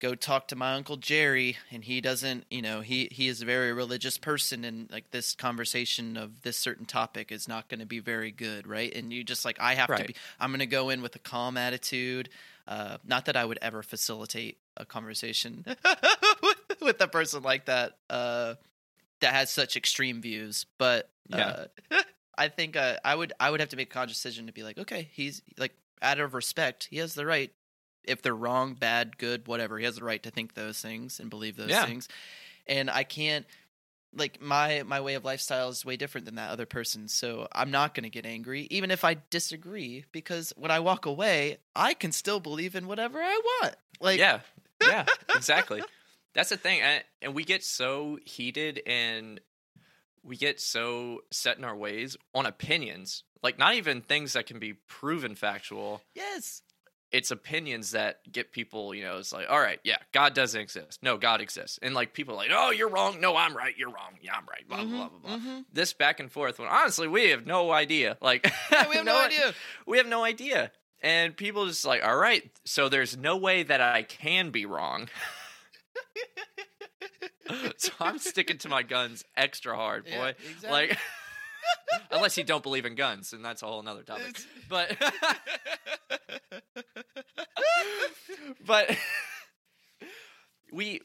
[0.00, 3.44] go talk to my uncle Jerry, and he doesn't, you know, he he is a
[3.44, 7.86] very religious person, and like this conversation of this certain topic is not going to
[7.86, 8.94] be very good, right?
[8.94, 11.20] And you just like, I have to be, I'm going to go in with a
[11.20, 12.28] calm attitude.
[12.66, 15.64] Uh, not that I would ever facilitate a conversation
[16.42, 17.96] with, with a person like that.
[18.10, 18.54] Uh,
[19.20, 20.66] that has such extreme views.
[20.78, 21.66] But uh,
[22.38, 24.62] I think uh, I would I would have to make a conscious decision to be
[24.62, 27.52] like, okay, he's like out of respect, he has the right.
[28.04, 31.28] If they're wrong, bad, good, whatever, he has the right to think those things and
[31.30, 31.84] believe those Yeah.
[31.86, 32.08] things.
[32.68, 33.46] And I can't
[34.16, 37.70] like my my way of lifestyle is way different than that other person So I'm
[37.70, 41.94] not going to get angry even if I disagree because when I walk away, I
[41.94, 43.76] can still believe in whatever I want.
[44.00, 44.40] Like yeah,
[44.82, 45.82] yeah, exactly.
[46.34, 49.40] That's the thing, and, and we get so heated and
[50.22, 54.58] we get so set in our ways on opinions, like not even things that can
[54.58, 56.02] be proven factual.
[56.14, 56.62] yes.
[57.12, 61.02] It's opinions that get people, you know, it's like, all right, yeah, God doesn't exist.
[61.02, 61.78] No, God exists.
[61.80, 63.20] And like people are like, oh, you're wrong.
[63.20, 63.74] No, I'm right.
[63.78, 64.14] You're wrong.
[64.20, 64.68] Yeah, I'm right.
[64.68, 65.38] Blah, blah, blah, blah, blah.
[65.38, 65.64] Mhm.
[65.72, 68.18] This back and forth when honestly, we have no idea.
[68.20, 69.54] Like, Yeah, we have no idea.
[69.86, 70.72] we have no idea.
[71.02, 75.08] And people just like, all right, so there's no way that I can be wrong.
[77.76, 80.10] so I'm sticking to my guns extra hard, boy.
[80.10, 80.70] Yeah, exactly.
[80.70, 80.98] Like,
[82.10, 84.40] unless you don't believe in guns, and that's a whole nother topic.
[84.68, 84.96] But,
[88.66, 88.96] but
[90.72, 91.02] we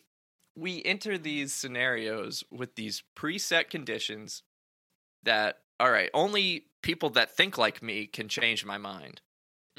[0.56, 4.41] we enter these scenarios with these preset conditions
[5.24, 9.21] that all right, only people that think like me can change my mind.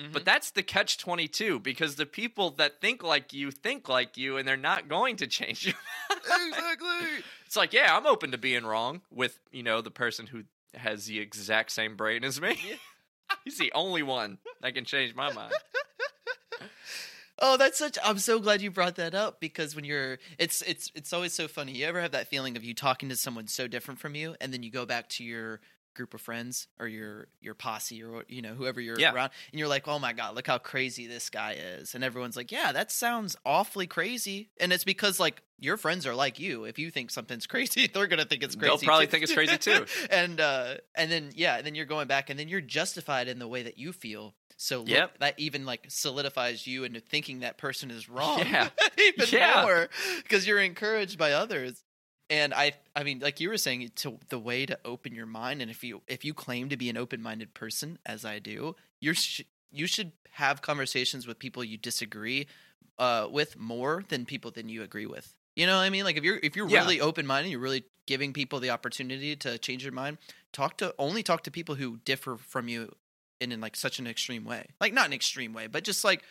[0.00, 0.12] Mm-hmm.
[0.12, 4.36] But that's the catch 22 because the people that think like you think like you
[4.36, 5.74] and they're not going to change you.
[6.10, 7.22] exactly.
[7.46, 10.42] it's like, yeah, I'm open to being wrong with, you know, the person who
[10.74, 12.56] has the exact same brain as me.
[13.44, 15.52] He's the only one that can change my mind.
[17.44, 17.98] Oh, that's such.
[18.04, 21.48] I'm so glad you brought that up because when you're, it's it's it's always so
[21.48, 21.72] funny.
[21.72, 24.52] You ever have that feeling of you talking to someone so different from you, and
[24.52, 25.60] then you go back to your
[25.94, 29.12] group of friends or your your posse or you know whoever you're Yeah.
[29.12, 32.36] around, and you're like, oh my god, look how crazy this guy is, and everyone's
[32.36, 36.64] like, yeah, that sounds awfully crazy, and it's because like your friends are like you.
[36.64, 38.68] If you think something's crazy, they're gonna think it's crazy.
[38.70, 39.10] They'll probably too.
[39.10, 39.86] think it's crazy too.
[40.10, 43.38] and uh and then yeah and then you're going back and then you're justified in
[43.38, 45.18] the way that you feel so look, Yep.
[45.18, 48.68] that even like solidifies you into thinking that person is wrong Yeah.
[48.98, 49.62] even Yeah.
[49.62, 49.88] more
[50.22, 51.82] because you're encouraged by others
[52.30, 55.60] and i i mean like you were saying to the way to open your mind
[55.62, 59.14] and if you if you claim to be an open-minded person as i do you're
[59.14, 62.46] sh- you should have conversations with people you disagree
[62.98, 65.34] uh with more than people than you agree with.
[65.56, 66.04] You know what i mean?
[66.04, 66.80] Like if you're if you're Yeah.
[66.80, 70.18] really open-minded you're really giving people the opportunity to change their mind
[70.52, 72.94] talk to only talk to people who differ from you
[73.40, 74.66] in, in like such an extreme way.
[74.80, 76.22] Like not an extreme way but just like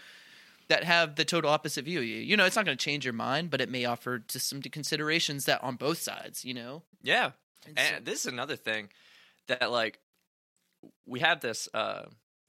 [0.68, 3.06] that have the total opposite view of you you know it's not going to change
[3.06, 6.84] your mind but it may offer just some considerations that on both sides you know
[7.02, 7.32] Yeah.
[7.66, 8.90] And so- this is another thing
[9.48, 10.00] that like
[11.06, 12.04] we have this uh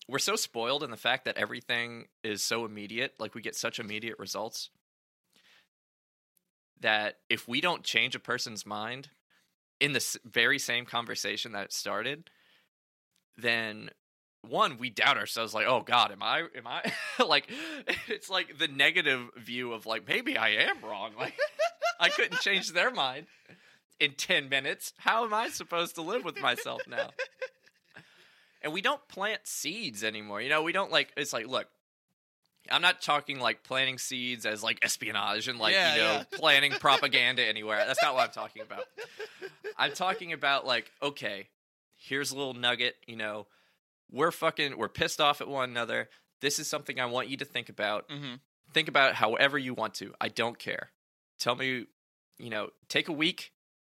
[0.09, 3.79] we're so spoiled in the fact that everything is so immediate, like we get such
[3.79, 4.69] immediate results
[6.81, 9.09] that if we don't change a person's mind
[9.81, 12.31] in the very same conversation that it started,
[13.37, 13.91] then
[14.49, 16.93] one we doubt ourselves like, "Oh god, am I am I
[17.25, 17.49] like
[18.09, 21.13] it's like the negative view of like maybe I am wrong.
[21.19, 21.35] Like
[22.01, 23.27] I couldn't change their mind
[24.01, 24.93] in 10 minutes.
[24.99, 27.11] How am I supposed to live with myself now?
[28.61, 30.41] And we don't plant seeds anymore.
[30.41, 31.67] You know, we don't like, it's like, look,
[32.71, 36.25] I'm not talking like planting seeds as like espionage and like, Yeah, you know, yeah.
[36.33, 37.85] planting propaganda anywhere.
[37.87, 38.85] That's not what I'm talking about.
[39.77, 41.49] I'm talking about like, okay,
[41.97, 43.47] here's a little nugget, you know,
[44.13, 46.09] we're fucking, we're pissed off at one another.
[46.41, 48.35] This is something I want you to think about mm-hmm.
[48.73, 50.13] think about it however you want to.
[50.21, 50.91] I don't care.
[51.39, 51.87] Tell me,
[52.39, 53.53] you know, take a week,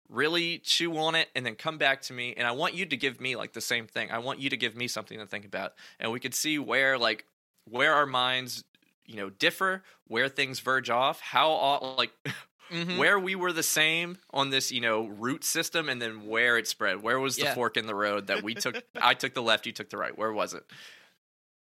[0.09, 2.33] really chew on it, and then come back to me.
[2.35, 4.11] And I want you to give me like the same thing.
[4.11, 6.97] I want you to give me something to think about, and we could see where
[6.97, 7.25] like
[7.65, 8.63] where our minds,
[9.05, 12.11] you know, differ, where things verge off, how all like
[12.71, 12.97] Mm-hmm.
[12.97, 16.67] where we were the same on this, you know, root system, and then where it
[16.67, 17.03] spread.
[17.03, 17.53] Where was the Yeah.
[17.53, 18.81] fork in the road that we took?
[19.01, 20.17] I took the left, you took the right.
[20.17, 20.63] Where was it?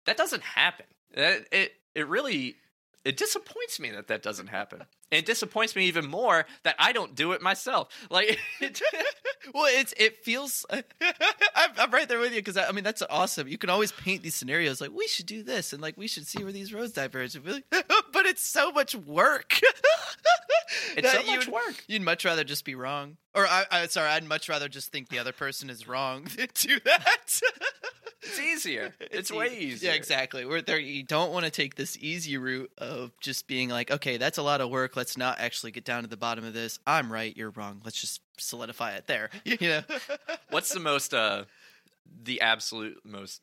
[0.07, 0.87] That doesn't happen.
[1.15, 2.57] That- It it really
[3.05, 4.83] it disappoints me that that doesn't happen.
[5.15, 7.89] And it disappoints me even more that I don't do it myself.
[8.11, 8.83] Like, it,
[9.55, 10.83] well it's it feels I'm,
[11.79, 14.23] I'm right there with you because I, I mean that's awesome you can always paint
[14.23, 16.93] these scenarios like we should do this and like we should see where these roads
[16.93, 19.61] diverge like, but it's so much work.
[20.97, 21.85] It's so much you'd- work.
[21.87, 25.09] You'd much rather just be wrong, or I, I sorry, I'd much rather just think
[25.09, 27.41] the other person is wrong than do that.
[28.22, 28.95] It's easier.
[29.01, 29.66] It's, way easy.
[29.66, 29.91] easier.
[29.91, 30.45] Yeah, exactly.
[30.45, 34.16] Where there, you don't want to take this easy route of just being like, okay,
[34.16, 34.97] that's a lot of work.
[34.97, 36.78] Let's not actually get down to the bottom of this.
[36.87, 37.80] I'm right, you're wrong.
[37.85, 39.30] Let's just solidify it there.
[39.45, 39.82] You know.
[40.51, 41.45] What's the most uh
[42.22, 43.43] the absolute most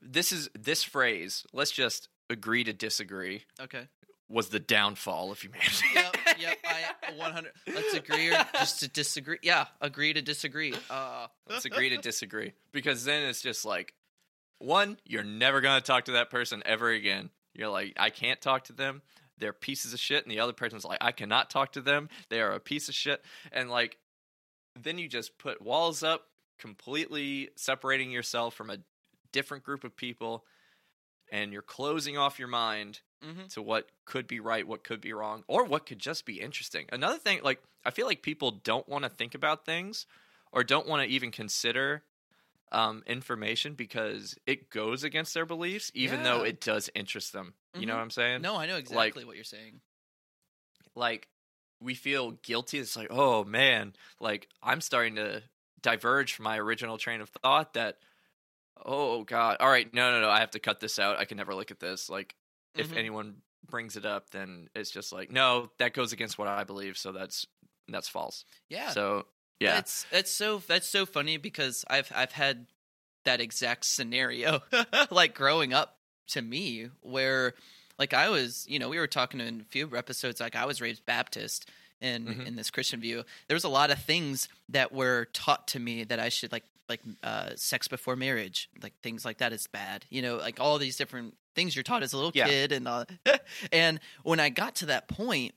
[0.00, 3.88] This is this phrase, let's just agree to disagree, okay.
[4.28, 5.86] Was the downfall of humanity.
[5.94, 6.16] Yep.
[6.38, 6.58] Yep.
[6.64, 7.52] I 100.
[7.72, 9.38] Let's agree or just to disagree.
[9.42, 9.66] Yeah.
[9.80, 10.74] Agree to disagree.
[10.90, 11.26] Uh.
[11.48, 12.52] let's agree to disagree.
[12.72, 13.94] Because then it's just like
[14.58, 17.30] one, you're never gonna talk to that person ever again.
[17.54, 19.02] You're like, I can't talk to them.
[19.38, 22.08] They're pieces of shit, and the other person's like, I cannot talk to them.
[22.30, 23.22] They are a piece of shit.
[23.52, 23.98] And like
[24.80, 26.26] then you just put walls up,
[26.58, 28.78] completely separating yourself from a
[29.32, 30.44] different group of people,
[31.30, 35.12] and you're closing off your mind hmm to what could be right, what could be
[35.12, 36.86] wrong, or what could just be interesting.
[36.92, 40.06] Another thing, like I feel like people don't want to think about things
[40.52, 42.04] or don't want to even consider
[42.72, 47.54] um, information because it goes against their beliefs, even though it does interest them.
[47.78, 47.96] You know Mhm.
[47.96, 48.42] what I'm saying?
[48.42, 49.80] No, I know exactly what you're saying.
[50.94, 51.28] Like
[51.80, 52.78] we feel guilty.
[52.78, 55.42] It's like, oh man, like I'm starting to
[55.82, 57.98] diverge from my original train of thought that.
[58.84, 59.58] Oh God!
[59.60, 60.28] All right, no, no, no.
[60.30, 61.18] I have to cut this out.
[61.18, 62.10] I can never look at this.
[62.10, 62.34] Like,
[62.74, 62.96] if Mhm.
[62.96, 66.96] anyone brings it up, then it's just like, no, that goes against what I believe,
[66.98, 67.46] so that's
[67.88, 68.44] that's false.
[68.68, 68.90] Yeah.
[68.90, 69.26] So
[69.60, 72.66] yeah, That's that's so that's so funny because I've I've had
[73.24, 74.60] that exact scenario
[75.10, 75.98] like growing up
[76.28, 77.54] to me where
[77.98, 80.80] like I was, you know, we were talking in a few episodes like I was
[80.80, 81.70] raised Baptist
[82.00, 82.46] in Mhm.
[82.46, 83.24] in this Christian view.
[83.48, 86.64] There was a lot of things that were taught to me that I should like
[86.88, 90.04] like uh sex before marriage, like things like that is bad.
[90.10, 92.46] You know, like all these different things you're taught as a little Yeah.
[92.46, 93.04] kid and all
[93.72, 95.54] and when I got to that point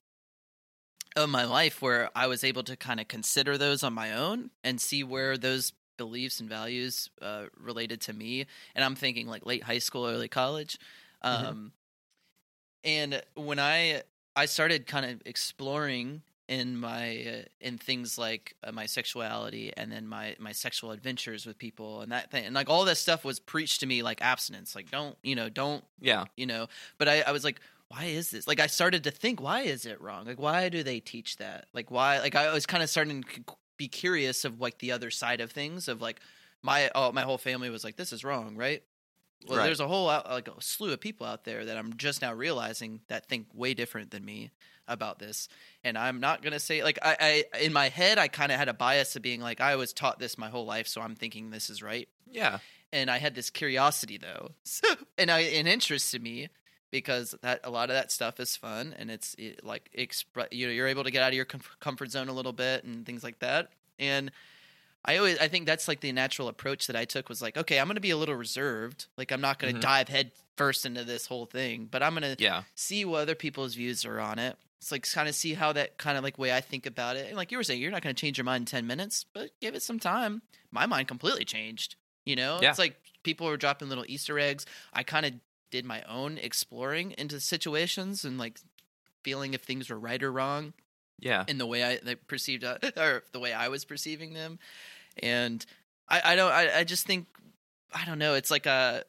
[1.16, 4.52] of my life where I was able to kind of consider those on my own
[4.64, 8.45] and see where those beliefs and values uh, related to me.
[8.76, 10.78] And I'm thinking like late high school, early college.
[11.32, 11.50] Mhm.
[11.50, 11.74] Um,
[12.84, 14.04] And when I
[14.36, 19.91] I started kind of exploring in my uh, in things like uh, my sexuality and
[19.91, 22.45] then my my sexual adventures with people and that thing.
[22.45, 25.50] And like all that stuff was preached to me like abstinence like don't you know
[25.50, 26.68] don't yeah, you know.
[26.98, 28.48] But I, I was like why is this?
[28.48, 30.26] Like i started to think why is it wrong?
[30.26, 31.66] Like why do they teach that?
[31.74, 32.20] Like why?
[32.20, 33.43] Like i was kind of starting to
[33.78, 36.20] be curious of like the other side of things of like
[36.64, 38.84] my oh my whole family was like this is wrong right
[39.48, 39.66] well Right.
[39.66, 42.34] there's a whole out, like a slew of people out there that i'm just now
[42.34, 44.52] realizing that think way different than me
[44.88, 45.50] about this
[45.84, 48.70] and i'm not gonna say like i, I in my head i kind of had
[48.70, 51.50] a bias of being like i was taught this my whole life so i'm thinking
[51.50, 52.60] this is right yeah,
[52.92, 56.50] and I had this curiosity though, so and I it interested me
[56.92, 60.68] because that a lot of that stuff is fun and it's it, like expre- you
[60.68, 63.06] know you're able to get out of your com- comfort zone a little bit and
[63.06, 63.70] things like that.
[63.98, 64.32] And
[65.08, 67.80] I always I think that's like the natural approach that I took was like okay
[67.80, 69.82] I'm going to be a little reserved like I'm not going to Mhm.
[69.84, 73.36] dive head first into this whole thing but I'm going to yeah, see what other
[73.36, 74.58] people's views are on it.
[74.80, 77.28] It's like kind of see how that kind of like way I think about it.
[77.28, 79.26] And like you were saying, you're not going to change your mind in 10 minutes,
[79.34, 80.43] but give it some time.
[80.72, 81.95] My mind completely changed.
[82.26, 82.70] You know, Yeah.
[82.70, 84.66] it's like people were dropping little Easter eggs.
[84.93, 85.34] I kind of
[85.72, 88.60] did my own exploring into situations and like
[89.24, 90.74] feeling if things were right or wrong
[91.20, 94.60] yeah, in the way I perceived uh, or the way I was perceiving them.
[95.24, 95.65] And
[96.07, 97.28] I, I don't, I, I just think,
[97.93, 98.34] I don't know.
[98.36, 99.03] It's like a,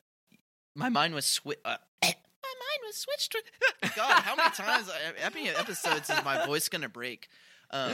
[0.74, 3.32] my mind was swi- uh, my mind was switched.
[3.32, 4.90] to- God, how many times,
[5.20, 7.28] how many episodes is my voice to break?
[7.70, 7.92] Um,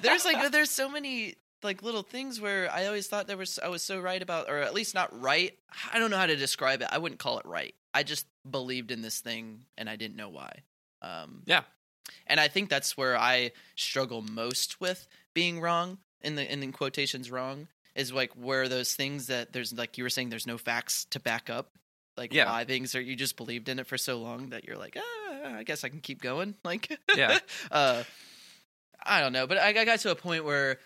[0.00, 3.68] there's like, there's so many like little things where I always thought there was, I
[3.68, 5.56] was so right about, or at least not right.
[5.92, 6.88] I don't know how to describe it.
[6.90, 7.74] I wouldn't call it right.
[7.94, 10.60] I just believed in this thing and I didn't know why.
[11.02, 11.62] Um, Yeah.
[12.26, 16.66] and I think that's where I struggle most with being wrong in the in the
[16.68, 20.58] quotations wrong is like where those things that there's like you were saying there's no
[20.58, 21.70] facts to back up
[22.16, 22.50] like Yeah.
[22.50, 25.56] why things are you just believed in it for so long that you're like ah,
[25.56, 27.38] I guess I can keep going like Yeah.
[27.70, 28.02] uh
[29.04, 30.78] I don't know but I, I got to a point where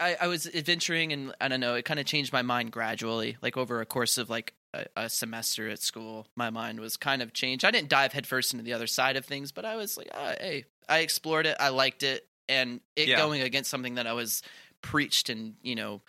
[0.00, 3.36] I, I was adventuring and I don't know it kind of changed my mind gradually
[3.42, 7.20] like over a course of like a, a semester at school my mind was kind
[7.22, 9.96] of changed I didn't dive headfirst into the other side of things but I was
[9.96, 13.16] like oh, hey I explored it I liked it and it Yeah.
[13.16, 14.42] going against something that I was
[14.82, 16.02] preached and you know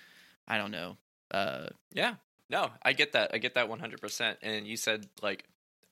[0.48, 0.98] I don't know
[1.32, 2.16] uh yeah.
[2.50, 3.32] No, I get that.
[3.34, 4.38] I get that 100%.
[4.44, 5.46] And you said, like,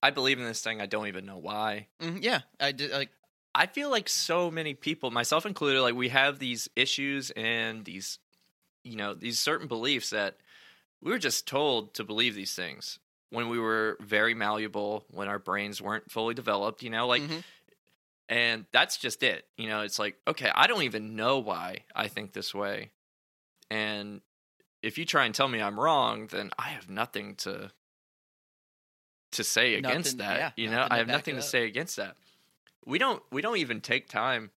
[0.03, 0.81] I believe in this thing.
[0.81, 1.87] I don't even know why.
[1.99, 3.09] mm, yeah I did like
[3.55, 8.19] I feel like so many people, myself included, like we have these issues and these,
[8.83, 10.37] you know, these certain beliefs that
[11.01, 12.99] we were just told to believe these things.
[13.29, 17.43] when we were very malleable, when our brains weren't fully developed, you know, like Mhm.
[18.29, 19.45] And that's just it.
[19.57, 22.91] You know, it's like, okay, I don't even know why I think this way.
[23.69, 24.21] And
[24.81, 27.71] if you try and tell me I'm wrong, then I have nothing to
[29.31, 30.37] to say against that.
[30.37, 31.47] yeah, you know, I have nothing to up.
[31.47, 32.15] say against that.
[32.85, 34.51] We don't we don't even take time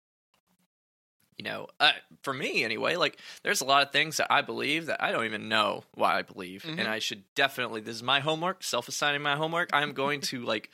[1.37, 1.91] you know, uh,
[2.21, 5.25] for me anyway, like there's a lot of things that I believe that I don't
[5.25, 6.77] even know why I believe, Mhm.
[6.77, 7.81] and I should definitely.
[7.81, 9.71] This is my homework, self-assigning my homework.
[9.73, 10.69] I'm going to like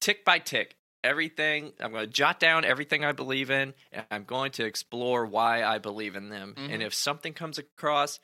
[0.00, 1.72] tick by tick everything.
[1.80, 5.62] I'm going to jot down everything I believe in, and I'm going to explore why
[5.64, 6.54] I believe in them.
[6.56, 6.72] Mhm.
[6.74, 8.20] And if something comes across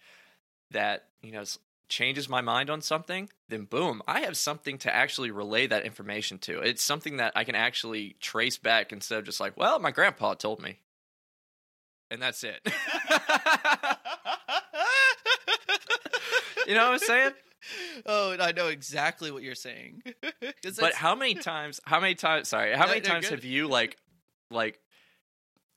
[0.70, 1.44] that you know
[1.88, 6.38] changes my mind on something, then boom, I have something to actually relay that information
[6.40, 6.60] to.
[6.60, 10.34] It's something that I can actually trace back instead of just like, well, my grandpa
[10.34, 10.80] told me.
[12.10, 12.60] And that's it.
[16.66, 17.32] you know what I'm saying?
[18.06, 20.02] Oh, I know exactly what you're saying.
[20.78, 23.32] But how many times how many times sorry, how No, many times good.
[23.36, 23.96] have you like
[24.50, 24.80] like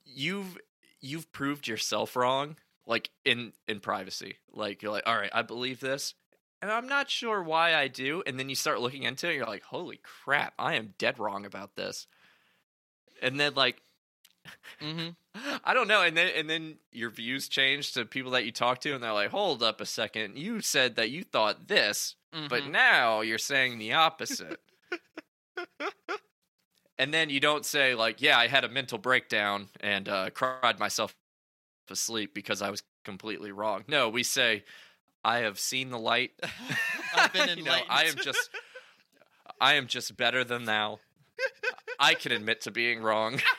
[0.06, 0.58] you've
[1.00, 4.38] you've proved yourself wrong like in in privacy.
[4.52, 6.14] Like you're like, "All right, I believe this."
[6.62, 9.38] And I'm not sure why I do, and then you start looking into it, and
[9.38, 12.08] you're like, "Holy crap, I am dead wrong about this."
[13.22, 13.82] And then like
[14.82, 15.16] Mhm.
[15.64, 18.80] I don't know, and then and then your views change to people that you talk
[18.82, 22.16] to, and they're like, "Hold up a second, you said that you thought this,
[22.50, 22.72] but Mhm.
[22.72, 24.60] now you're saying the opposite."
[26.98, 30.80] and then you don't say like, "Yeah, I had a mental breakdown and uh, cried
[30.80, 31.16] myself
[31.90, 34.64] asleep because I was completely wrong." No, we say,
[35.24, 36.34] "I have seen the light.
[37.16, 38.50] I've been You know, I am just,
[39.60, 41.00] I am just better than thou.
[42.00, 43.42] I can admit to being wrong."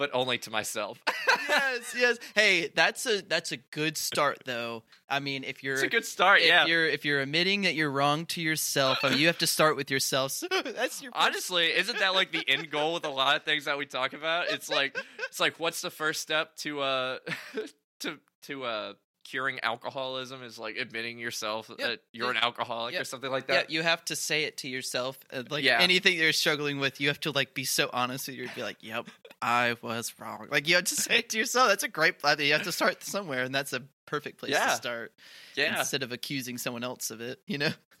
[0.00, 0.98] But only to myself.
[1.50, 2.18] yes, yes.
[2.34, 4.82] Hey, that's a that's a good start though.
[5.10, 6.64] I mean, if you're It's a good start, if yeah.
[6.64, 9.76] you're if you're admitting that you're wrong to yourself, I mean, you have to start
[9.76, 10.32] with yourself.
[10.32, 13.66] So that's your Honestly, isn't that like the end goal with a lot of things
[13.66, 14.48] that we talk about?
[14.48, 14.96] It's like
[15.28, 17.18] it's like what's the first step to uh
[18.00, 18.92] to to uh
[19.30, 23.00] curing alcoholism is like admitting yourself that you're an alcoholic yeah.
[23.00, 23.70] or something like that.
[23.70, 25.18] Yeah, you have to say it to yourself.
[25.32, 25.78] Uh, like Yeah.
[25.80, 28.48] anything you're struggling with, you have to like be so honest with you.
[28.56, 29.06] Be like, "Yep,
[29.40, 31.68] I was wrong." Like you have to say it to yourself.
[31.68, 32.16] That's a great.
[32.40, 34.66] You have to start somewhere, and that's a perfect place Yeah.
[34.66, 35.12] to start.
[35.54, 35.78] Yeah.
[35.78, 37.70] Instead of accusing someone else of it, you know.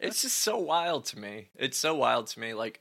[0.00, 1.50] it's just so wild to me.
[1.54, 2.52] It's so wild to me.
[2.52, 2.80] Like,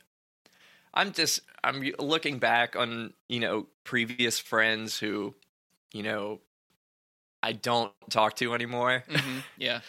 [0.95, 5.35] I'm just I'm looking back on you know previous friends who,
[5.93, 6.39] you know,
[7.45, 9.81] I don't talk to anymore Mhm, Yeah.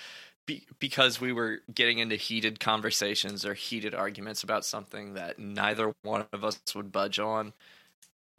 [0.47, 5.93] be, because we were getting into heated conversations or heated arguments about something that neither
[6.03, 7.53] one of us would budge on.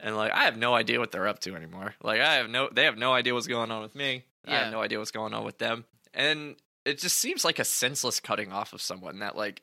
[0.00, 1.94] And like, I have no idea what they're up to anymore.
[2.02, 4.24] Like, I have no, they have no idea what's going on with me.
[4.46, 5.86] I have no idea what's going on with them.
[6.14, 9.62] And it just seems like a senseless cutting off of someone that like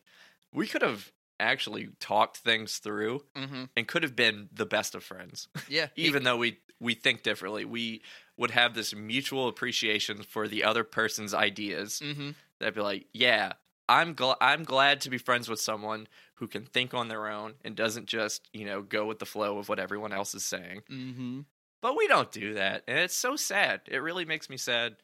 [0.54, 5.04] we could have actually talked things through hmm and could have been the best of
[5.04, 5.90] friends Yeah.
[5.98, 8.02] even though we we think differently we
[8.38, 12.00] would have this mutual appreciation for the other person's ideas.
[12.00, 13.52] Hmm that'd be like yeah
[13.90, 17.54] i'm gl- i'm glad to be friends with someone who can think on their own
[17.66, 20.82] and doesn't just you know go with the flow of what everyone else is saying.
[20.88, 21.42] Hmm
[21.82, 23.82] but we don't do that and it's so sad.
[23.88, 24.96] It really makes me sad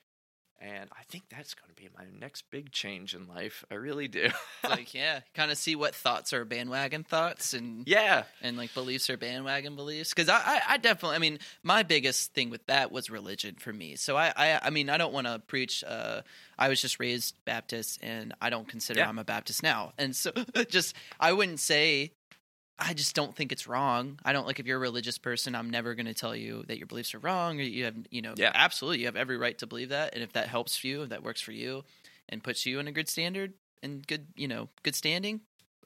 [0.62, 4.07] and i think that's going to be my next big change in life i really
[4.07, 4.30] do
[4.64, 9.09] like yeah, kind of see what thoughts are bandwagon thoughts and yeah and like beliefs
[9.09, 10.14] are bandwagon beliefs.
[10.14, 13.72] Because I, I I definitely I mean my biggest thing with that was religion for
[13.74, 13.95] me.
[13.95, 15.84] So I I, I mean I don't want to preach.
[15.86, 16.22] Uh,
[16.57, 19.09] I was just raised Baptist and I don't consider Yeah.
[19.09, 19.93] I'm a Baptist now.
[19.97, 20.32] And so
[20.70, 22.12] just I wouldn't say.
[22.84, 24.19] I just don't think it's wrong.
[24.25, 26.79] I don't like if you're a religious person, I'm never going to tell you that
[26.79, 28.51] your beliefs are wrong or you have, you know, Yeah.
[28.55, 28.99] absolutely.
[29.01, 30.15] You have every right to believe that.
[30.15, 31.84] And if that helps you, if that works for you
[32.27, 33.53] and puts you in a good standard
[33.84, 35.41] and good, you know, good standing,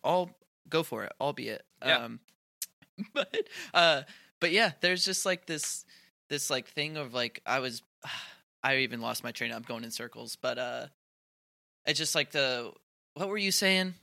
[0.05, 0.29] all
[0.69, 1.65] go for it, albeit.
[1.85, 1.97] Yeah.
[1.97, 2.19] Um,
[3.13, 3.35] but,
[3.73, 4.01] uh,
[4.39, 5.83] but yeah, there's just like this,
[6.29, 7.81] this like thing of like, I was,
[8.63, 9.51] I even lost my train.
[9.51, 10.87] I'm going in circles, but, uh,
[11.85, 12.71] it's just like the,
[13.15, 13.95] what were you saying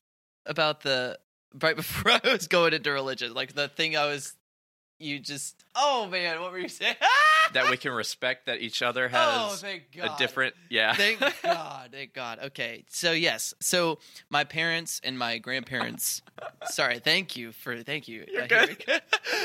[0.47, 1.19] about the,
[1.61, 4.35] right before I was going into religion, like the thing I was,
[4.99, 6.97] you just, oh man, what were you saying?
[7.55, 11.89] that we can respect that each other oh, has thank a different yeah Thank God.
[11.93, 12.39] Thank God.
[12.45, 12.85] Okay.
[12.89, 13.53] So yes.
[13.61, 13.99] So
[14.31, 16.23] my parents and my grandparents.
[16.71, 17.01] sorry.
[17.01, 17.83] Thank you for.
[17.83, 18.25] Thank you.
[18.33, 18.85] You're Uh, good.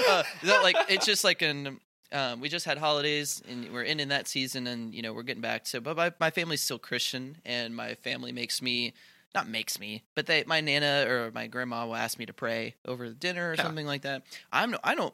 [0.08, 1.80] uh, that, like it's just like an.
[2.14, 5.24] Um, we just had holidays and we're in in that season and you know we're
[5.24, 5.82] getting back to.
[5.82, 8.94] But my my family's still Christian and my family makes me.
[9.38, 12.76] Not makes me, but they, my nana or my grandma will ask me to pray
[12.86, 13.64] over the dinner or Yeah.
[13.64, 14.24] something like that.
[14.52, 15.14] I'm, I don't.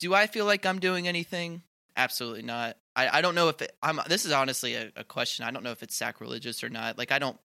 [0.00, 1.62] Do I feel like I'm doing anything?
[1.96, 2.76] Absolutely not.
[2.94, 4.00] I, I don't know if it, I'm.
[4.08, 5.44] This is honestly a, a question.
[5.46, 6.98] I don't know if it's sacrilegious or not.
[6.98, 7.38] Like I don't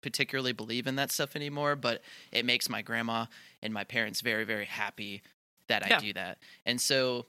[0.00, 2.02] particularly believe in that stuff anymore, but
[2.32, 3.26] it makes my grandma
[3.62, 5.22] and my parents very very happy
[5.66, 6.00] that I Yeah.
[6.00, 6.38] do that.
[6.64, 7.26] And so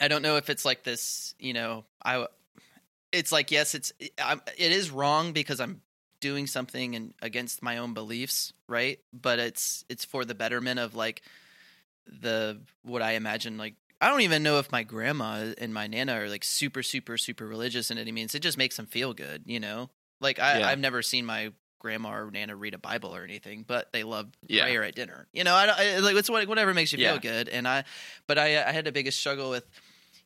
[0.00, 1.34] I don't know if it's like this.
[1.38, 2.26] You know, I.
[3.12, 5.82] It's like yes, it's I'm, it is wrong because I'm
[6.22, 8.98] doing something and against my own beliefs, right?
[9.12, 11.20] But it's it's for the betterment of like
[12.06, 16.14] the what I imagine like I don't even know if my grandma and my nana
[16.14, 18.34] are like super super super religious in any means.
[18.34, 19.90] It just makes them feel good, you know.
[20.20, 20.68] Like I, Yeah.
[20.68, 24.28] I've never seen my grandma or nana read a Bible or anything, but they love
[24.46, 24.62] Yeah.
[24.64, 25.26] prayer at dinner.
[25.32, 27.12] You know, I, don't- I like it's what whatever makes you Yeah.
[27.12, 27.48] feel good.
[27.48, 27.84] And I,
[28.26, 29.64] but I I had the biggest struggle with,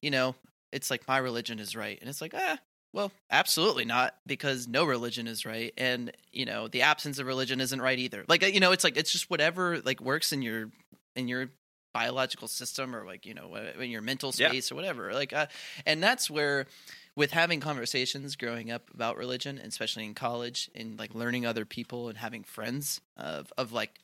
[0.03, 0.35] you know,
[0.73, 2.59] it's like my religion is right, and it's like ah.
[2.97, 7.61] Well, absolutely not, because no religion is right, and you know the absence of religion
[7.61, 8.25] isn't right either.
[8.27, 10.71] Like you know, it's like it's just whatever like works in your
[11.15, 11.51] in your
[11.93, 14.49] biological system or like you know in your mental Yeah.
[14.49, 15.13] space or whatever.
[15.13, 15.47] Like, uh,
[15.85, 16.69] and that's where
[17.15, 21.67] with having conversations growing up about religion, and especially in college, and like learning other
[21.67, 24.01] people and having friends of of like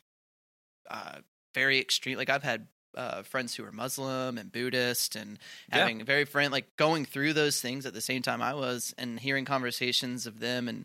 [0.90, 1.20] uh,
[1.54, 2.18] very extreme.
[2.18, 2.66] Like I've had
[2.96, 5.38] uh, friends who are Muslim and Buddhist, and
[5.70, 5.78] Yeah.
[5.78, 9.18] having very friend like going through those things at the same time I was, and
[9.20, 10.84] hearing conversations of them and.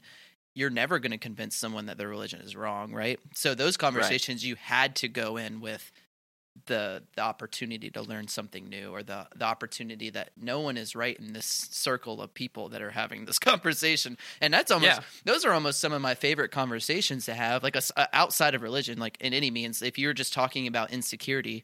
[0.53, 3.20] You're never going to convince someone that their religion is wrong, right?
[3.36, 5.91] So those conversations you had to go in with
[6.66, 10.95] the the opportunity to learn something new or the the opportunity that no one is
[10.95, 15.05] right in this circle of people that are having this conversation and that's almost Yeah.
[15.26, 18.64] those are almost some of my favorite conversations to have like a uh, outside of
[18.64, 21.64] religion like in any means if you're just talking about insecurity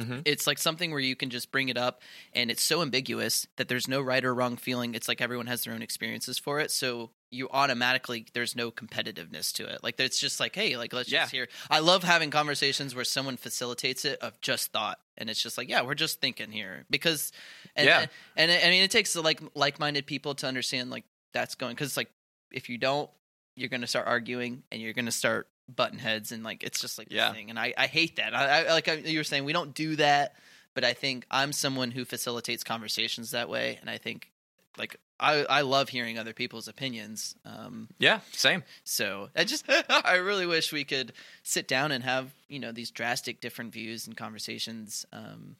[0.00, 0.22] Mhm.
[0.24, 3.68] it's like something where you can just bring it up and it's so ambiguous that
[3.68, 6.70] there's no right or wrong feeling it's like everyone has their own experiences for it
[6.70, 11.10] so you automatically there's no competitiveness to it like it's just like hey like let's
[11.10, 11.20] Yeah.
[11.22, 15.42] just hear i love having conversations where someone facilitates it of just thought and it's
[15.42, 17.32] just like yeah we're just thinking here because
[17.76, 18.06] and Yeah.
[18.36, 22.10] and, i mean it takes like like-minded people to understand like that's going because like
[22.50, 23.08] if you don't
[23.56, 25.46] you're going to start arguing and you're going to start
[25.76, 27.32] button heads and like it's just like Yeah.
[27.32, 27.50] thing.
[27.50, 28.34] And i i hate that.
[28.34, 30.34] I, I like I, you were saying we don't do that
[30.74, 33.78] but i think i'm someone who facilitates conversations that way.
[33.80, 34.30] And i think
[34.78, 37.34] like i i love hearing other people's opinions.
[37.44, 38.62] Um Yeah, same.
[38.84, 41.12] so i just i really wish we could
[41.42, 45.56] sit down and have you know these drastic different views and conversations um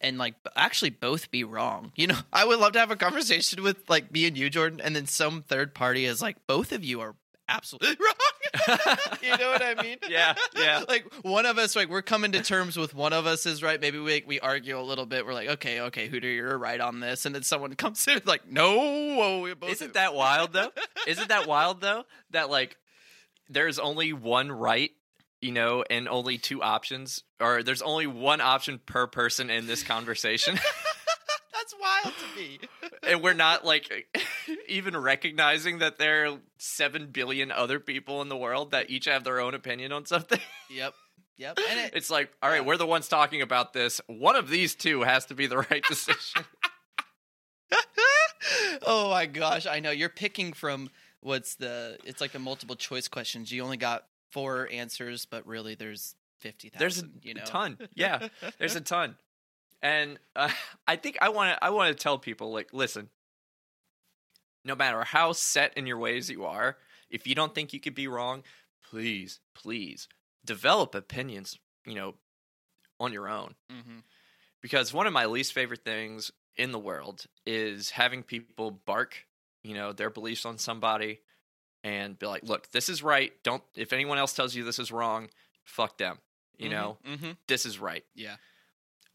[0.00, 1.92] and like actually both be wrong.
[1.96, 4.80] You know i would love to have a conversation with like me and you jordan
[4.80, 7.14] and then some third party is like both of you are
[7.48, 7.96] absolutely
[8.68, 10.82] wrong you know what i mean Yeah, yeah.
[10.88, 13.80] like one of us like we're coming to terms with one of us is right
[13.80, 17.00] maybe we we argue a little bit we're like okay okay hooter you're right on
[17.00, 20.70] this and then someone comes in like no whoa, we both Isn't that wild though?
[21.06, 22.04] Isn't that wild though?
[22.30, 22.76] That like
[23.48, 24.90] there's only one right,
[25.40, 29.82] you know, and only two options, or there's only one option per person in this
[29.82, 30.58] conversation,
[31.68, 32.58] That's wild to me.
[33.02, 34.08] and we're not like
[34.68, 39.24] even recognizing that there are seven billion other people in the world that each have
[39.24, 40.40] their own opinion on something.
[40.70, 40.94] Yep.
[41.38, 41.58] Yep.
[41.70, 42.66] And it, It's like, all right, Yeah.
[42.66, 44.00] we're the ones talking about this.
[44.06, 46.44] One of these two has to be the right decision.
[48.86, 50.88] oh my gosh, I know you're picking from
[51.20, 53.50] what's the it's like a multiple choice questions.
[53.52, 57.42] You only got four answers, but really there's 50,000, There's a you know.
[57.44, 57.78] ton.
[57.94, 58.28] Yeah.
[58.58, 59.16] There's a ton.
[59.82, 60.50] And uh,
[60.86, 63.10] I think I want to I want to tell people like listen.
[64.64, 66.76] No matter how set in your ways you are,
[67.08, 68.42] if you don't think you could be wrong,
[68.82, 70.08] please, please
[70.44, 72.14] develop opinions, you know,
[72.98, 73.54] on your own.
[73.70, 74.02] Mhm.
[74.60, 79.26] Because one of my least favorite things in the world is having people bark,
[79.62, 81.20] you know, their beliefs on somebody
[81.84, 83.40] and be like, "Look, this is right.
[83.44, 85.30] Don't if anyone else tells you this is wrong,
[85.62, 86.20] fuck them."
[86.58, 86.72] You Mhm.
[86.72, 87.36] know, Mhm.
[87.46, 88.04] this is right.
[88.14, 88.38] Yeah.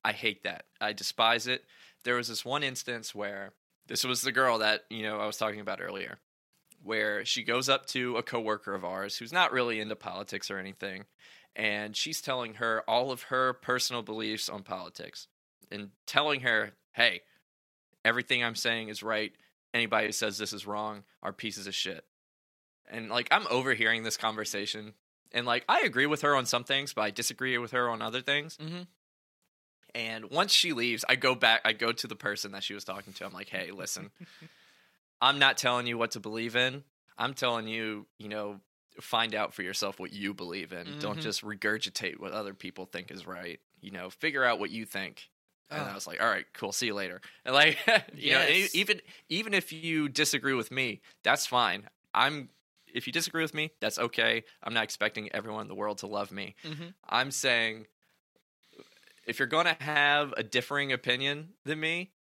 [0.03, 0.65] I hate that.
[0.79, 1.63] I despise it.
[2.03, 3.53] There was this one instance where
[3.87, 6.19] this was the girl that, you know, I was talking about earlier,
[6.83, 10.57] where she goes up to a coworker of ours who's not really into politics or
[10.57, 11.05] anything,
[11.55, 15.27] and she's telling her all of her personal beliefs on politics
[15.69, 17.21] and telling her, "Hey,
[18.03, 19.33] everything I'm saying is right.
[19.73, 22.05] Anybody who says this is wrong are pieces of shit."
[22.89, 24.93] And like I'm overhearing this conversation
[25.31, 28.01] and like I agree with her on some things, but I disagree with her on
[28.01, 28.57] other things.
[28.57, 28.87] Mhm.
[29.95, 32.83] And once she leaves, I go back, I go to the person that she was
[32.83, 33.25] talking to.
[33.25, 34.11] I'm like, hey, listen,
[35.21, 36.83] I'm not telling you what to believe in.
[37.17, 38.59] I'm telling you, you know,
[38.99, 40.95] find out for yourself what you believe in.
[40.99, 41.21] Don't Mhm.
[41.21, 43.59] just regurgitate what other people think is right.
[43.81, 45.29] You know, figure out what you think.
[45.69, 45.95] And I Oh.
[45.95, 47.21] was like, all right, cool, see you later.
[47.45, 47.77] And like,
[48.15, 48.75] you know, Yes.
[48.75, 51.87] even even if you disagree with me, that's fine.
[52.13, 52.49] I'm
[52.93, 54.43] if you disagree with me, that's okay.
[54.63, 56.55] I'm not expecting everyone in the world to love me.
[56.63, 56.93] Mhm.
[57.07, 57.87] I'm saying
[59.25, 62.11] if you're going to have a differing opinion than me,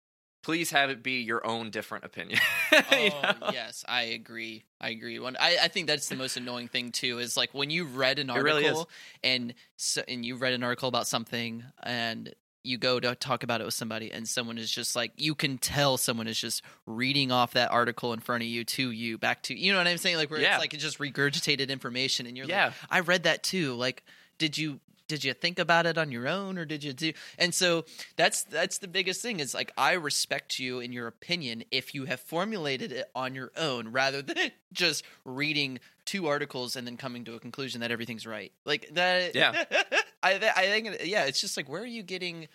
[0.43, 2.41] please have it be your own different opinion.
[2.73, 3.51] Oh know?
[3.53, 4.63] yes, I agree.
[4.81, 5.19] I agree.
[5.19, 8.21] When I, I think that's the most annoying thing too is like when you read
[8.21, 8.89] an It really article
[9.25, 12.33] and so, and you read an article about something and
[12.63, 15.59] you go to talk about it with somebody and someone is just like you can
[15.59, 19.43] tell someone is just reading off that article in front of you to you back
[19.45, 20.55] to you know what I'm saying like where Yeah.
[20.55, 23.75] it's like it's just regurgitated information and you're like I read that too.
[23.75, 24.05] Like,
[24.39, 24.79] did you
[25.11, 27.13] did you think about it on your own or did you do?
[27.37, 27.85] And so
[28.15, 32.05] that's that's the biggest thing is like I respect you in your opinion if you
[32.05, 34.37] have formulated it on your own rather than
[34.73, 38.53] just reading two articles and then coming to a conclusion that everything's right.
[38.65, 39.35] Like that.
[39.35, 39.65] Yeah.
[40.23, 42.47] I I think yeah, it's just like where are you getting?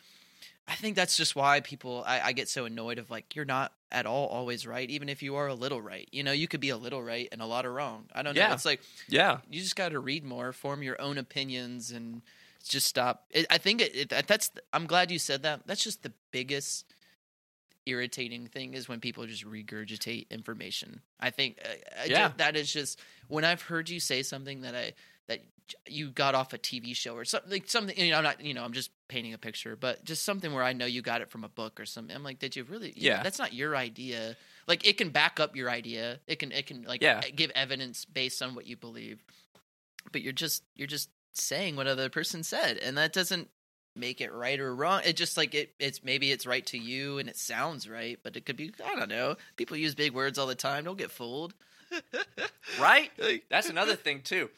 [0.65, 3.73] I think that's just why people I, I get so annoyed of like you're not
[3.91, 6.07] at all always right, even if you are a little right.
[6.13, 8.05] You know, you could be a little right and a lot of wrong.
[8.13, 8.41] I don't know.
[8.41, 8.53] Yeah.
[8.53, 8.79] It's like
[9.09, 9.39] yeah.
[9.49, 12.21] you just got to read more, form your own opinions, and
[12.69, 13.25] just stop.
[13.29, 14.51] It, I think it, it, that's.
[14.73, 15.67] I'm glad you said that.
[15.67, 16.85] That's just the biggest
[17.85, 21.01] irritating thing is when people just regurgitate information.
[21.19, 22.31] I think uh, I Yeah.
[22.37, 24.93] that is just when I've heard you say something that I
[25.27, 25.41] that
[25.87, 27.51] you got off a TV show or something.
[27.51, 28.41] Like something you know, I'm not.
[28.43, 31.21] You know, I'm just painting a picture, but just something where I know you got
[31.21, 32.15] it from a book or something.
[32.15, 32.93] I'm like, did you really?
[32.95, 33.23] you know, Yeah.
[33.23, 34.35] that's not your idea.
[34.67, 36.19] Like it can back up your idea.
[36.27, 36.51] It can.
[36.51, 37.21] It can like Yeah.
[37.21, 39.23] give evidence based on what you believe
[40.11, 43.49] but you're just you're just saying what other person said and that doesn't
[43.95, 47.17] make it right or wrong it just like it it's maybe it's right to you
[47.17, 50.37] and it sounds right but it could be i don't know people use big words
[50.37, 51.53] all the time don't get fooled
[52.79, 53.11] Right?
[53.49, 54.49] That's another thing too.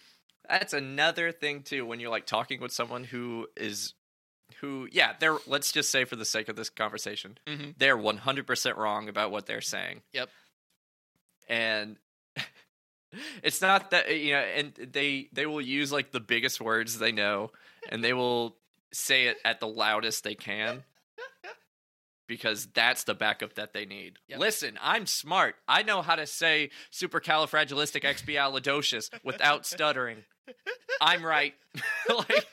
[0.50, 3.94] That's another thing too when you're like talking with someone who is
[4.62, 7.76] who yeah, they're let's just say for the sake of this conversation, Mhm.
[7.78, 10.02] they're 100% wrong about what they're saying.
[10.14, 10.30] Yep.
[11.48, 11.98] And
[13.44, 16.98] it's not that eh, you know and they they will use like the biggest words
[17.00, 17.52] they know
[17.90, 18.56] and they will
[18.92, 20.84] say it at the loudest they can
[22.28, 24.20] because that's the backup that they need.
[24.28, 24.40] Yep.
[24.40, 25.56] Listen, I'm smart.
[25.68, 30.26] I know how to say supercalifragilisticexpialidocious without stuttering.
[31.00, 31.54] I'm right.
[32.10, 32.48] like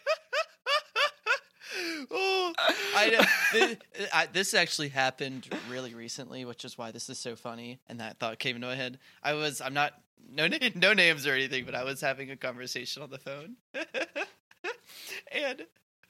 [2.10, 2.52] oh,
[2.96, 3.20] I know.
[3.52, 3.76] This,
[4.12, 7.78] I, this actually happened really recently, which is why this is so funny.
[7.88, 8.98] And that thought came into my head.
[9.22, 9.92] I was, I'm not,
[10.30, 13.56] no, na- no names or anything, but I was having a conversation on the phone,
[15.32, 15.62] and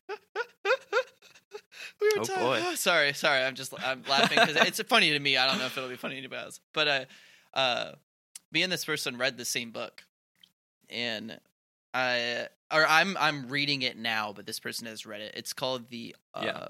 [2.01, 2.43] we were Oh, talking.
[2.43, 2.61] boy.
[2.75, 3.43] Sorry, sorry.
[3.45, 5.37] I'm just, I'm laughing because it's funny to me.
[5.37, 7.05] I don't know if it'll be funny to anybody else, but uh,
[7.55, 7.93] uh,
[8.53, 10.05] me and this person read the same book,
[10.89, 11.39] and
[11.93, 15.35] I or I'm I'm reading it now, but this person has read it.
[15.37, 16.67] It's called the uh, Yeah.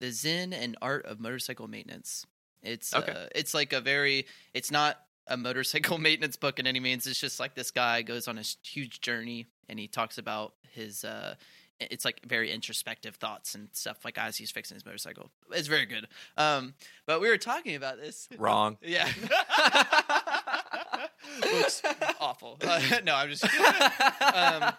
[0.00, 2.26] the Zen and Art of Motorcycle Maintenance.
[2.62, 3.12] It's Okay.
[3.12, 4.98] uh, it's like a very it's not
[5.28, 7.06] a motorcycle maintenance book in any means.
[7.06, 10.54] It's just like this guy goes on a s- huge journey and he talks about
[10.72, 11.34] his uh
[11.78, 15.30] it's like very introspective thoughts and stuff like as he's fixing his motorcycle.
[15.52, 16.06] It's very good.
[16.36, 16.74] Um
[17.06, 18.28] but we were talking about this.
[18.38, 18.78] wrong.
[18.82, 19.08] Yeah.
[21.42, 21.82] Looks
[22.20, 22.58] awful.
[22.62, 23.44] Uh, no, I'm just
[24.22, 24.72] Um,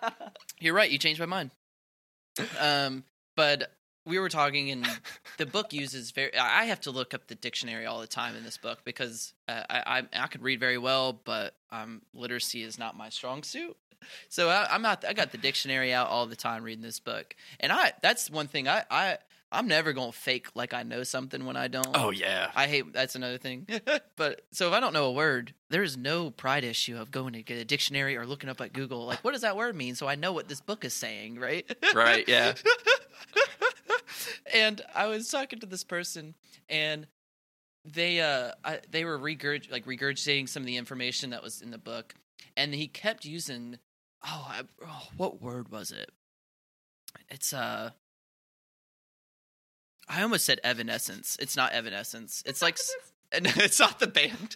[0.60, 0.90] You're right.
[0.90, 1.52] You changed my mind.
[2.60, 3.04] Um,
[3.36, 3.72] but
[4.08, 4.88] we were talking, and
[5.38, 6.36] the book uses very.
[6.38, 9.64] I have to look up the dictionary all the time in this book because uh,
[9.70, 13.76] I, I I could read very well, but um, literacy is not my strong suit.
[14.30, 15.06] So I, I'm not.
[15.08, 17.94] I got the dictionary out all the time reading this book, and I.
[18.02, 19.18] That's one thing I I
[19.52, 21.88] I'm never gonna fake like I know something when I don't.
[21.94, 22.52] oh yeah.
[22.56, 23.68] I hate that's another thing.
[24.18, 27.34] but so if I don't know a word, there is no pride issue of going
[27.34, 29.96] to get a dictionary or looking up at Google, like what does that word mean?
[29.96, 31.66] So I know what this book is saying, right?
[31.96, 32.54] Right, yeah.
[34.58, 36.36] and I was talking to this person,
[36.70, 37.08] and
[37.86, 41.72] they uh I, they were regurg like regurgitating some of the information that was in
[41.72, 42.16] the book,
[42.56, 43.78] and he kept using
[44.26, 46.12] oh, I, oh what word was it?
[47.30, 47.92] It's uh.
[50.10, 51.36] I almost said evanescence.
[51.42, 52.42] It's not evanescence.
[52.46, 52.78] It's like
[53.32, 54.56] and it's not the band.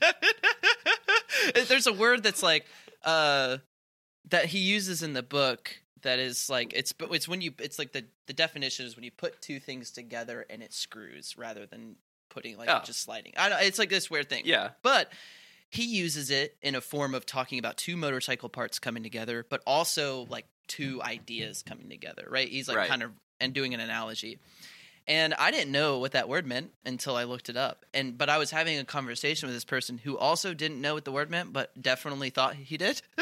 [1.68, 2.66] There's a word that's like
[3.04, 3.58] uh
[4.30, 7.78] that he uses in the book that is like it's but it's when you it's
[7.80, 11.66] like the the definition is when you put two things together and it screws rather
[11.66, 11.95] than
[12.30, 12.82] putting like Oh.
[12.84, 13.34] just sliding.
[13.38, 14.43] I don't, it's like this weird thing.
[14.45, 14.70] Yeah.
[14.84, 15.12] But
[15.70, 19.62] he uses it in a form of talking about two motorcycle parts coming together, but
[19.68, 22.47] also like two ideas coming together, right?
[22.47, 22.89] He's like Right.
[22.89, 24.39] kind of and doing an analogy.
[25.08, 27.86] And I didn't know what that word meant until I looked it up.
[27.93, 31.06] And but I was having a conversation with this person who also didn't know what
[31.06, 33.02] the word meant, but definitely thought he did.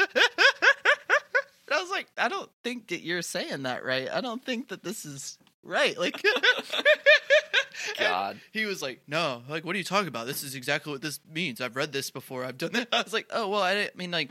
[1.90, 4.08] was like, I don't think that you're saying that right.
[4.10, 5.98] I don't think that this is right.
[5.98, 6.22] Like
[7.98, 8.40] God.
[8.52, 10.26] he was like, "No, like, what are you talking about?
[10.26, 11.60] This is exactly what this means.
[11.60, 12.44] I've read this before.
[12.44, 14.30] I've done that." I was like, "Oh, well, I didn't I mean like,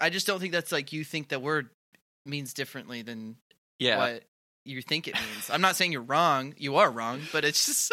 [0.00, 1.68] I just don't think that's like you think the word
[2.24, 3.36] means differently than
[3.78, 3.98] Yeah.
[3.98, 4.24] what
[4.64, 5.50] you think it means.
[5.50, 6.54] I'm not saying you're wrong.
[6.58, 7.92] You are wrong, but it's just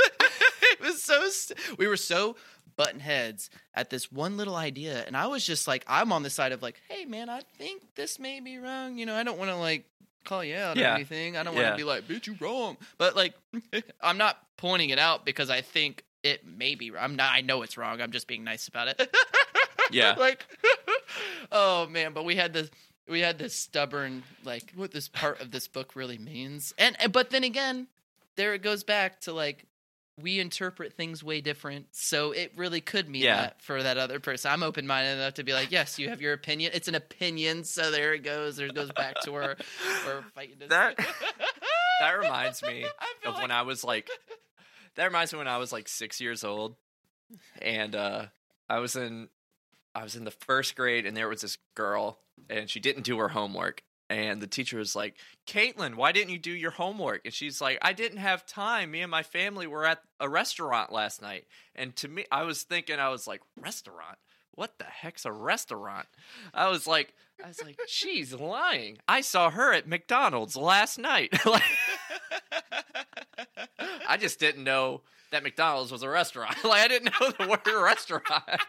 [0.71, 2.35] it was so st- we were so
[2.78, 6.30] button heads at this one little idea and i was just like i'm on the
[6.30, 9.38] side of like hey man i think this may be wrong you know i don't
[9.38, 9.86] want to like
[10.26, 10.91] call you out Yeah.
[10.91, 11.76] or anything i don't want to Yeah.
[11.78, 13.34] be like bitch you wrong but like
[14.01, 17.41] i'm not pointing it out because i think it may be wrong i'm not i
[17.41, 19.15] know it's wrong i'm just being nice about it
[19.91, 20.15] Yeah.
[20.17, 20.45] like
[21.51, 22.69] oh man but we had this
[23.07, 27.11] we had this stubborn like what this part of this book really means and and-
[27.13, 27.88] but then again
[28.36, 29.65] there it goes back to like
[30.22, 31.88] we interpret things way different.
[31.91, 33.36] So it really could mean Yeah.
[33.41, 34.51] that for that other person.
[34.51, 36.72] I'm open-minded enough to be like yes you have your opinion.
[36.74, 38.55] It's an opinion so there it goes.
[38.57, 39.57] There it goes back to where
[40.05, 40.97] we're fighting That-
[41.99, 42.86] that reminds me
[43.26, 44.09] of when I was like
[44.95, 46.76] that reminds me when I was like six years old.
[47.61, 48.28] And uh
[48.70, 49.28] I was in
[49.93, 53.18] I was in the first grade and there was this girl and she didn't do
[53.18, 55.15] her homework and the teacher was like,
[55.47, 57.21] Caitlin, why didn't you do your homework?
[57.25, 58.91] And she's like, I didn't have time.
[58.91, 61.45] Me and my family were at a restaurant last night.
[61.75, 64.17] And to me, I was thinking, I was like, restaurant?
[64.53, 66.07] What the heck's a restaurant?
[66.53, 68.99] I was like, I was like, she's lying.
[69.07, 71.33] I saw her at McDonald's last night.
[71.45, 71.63] like,
[74.07, 75.01] I just didn't know
[75.31, 76.55] that McDonald's was a restaurant.
[76.63, 78.61] like, I didn't know the word restaurant.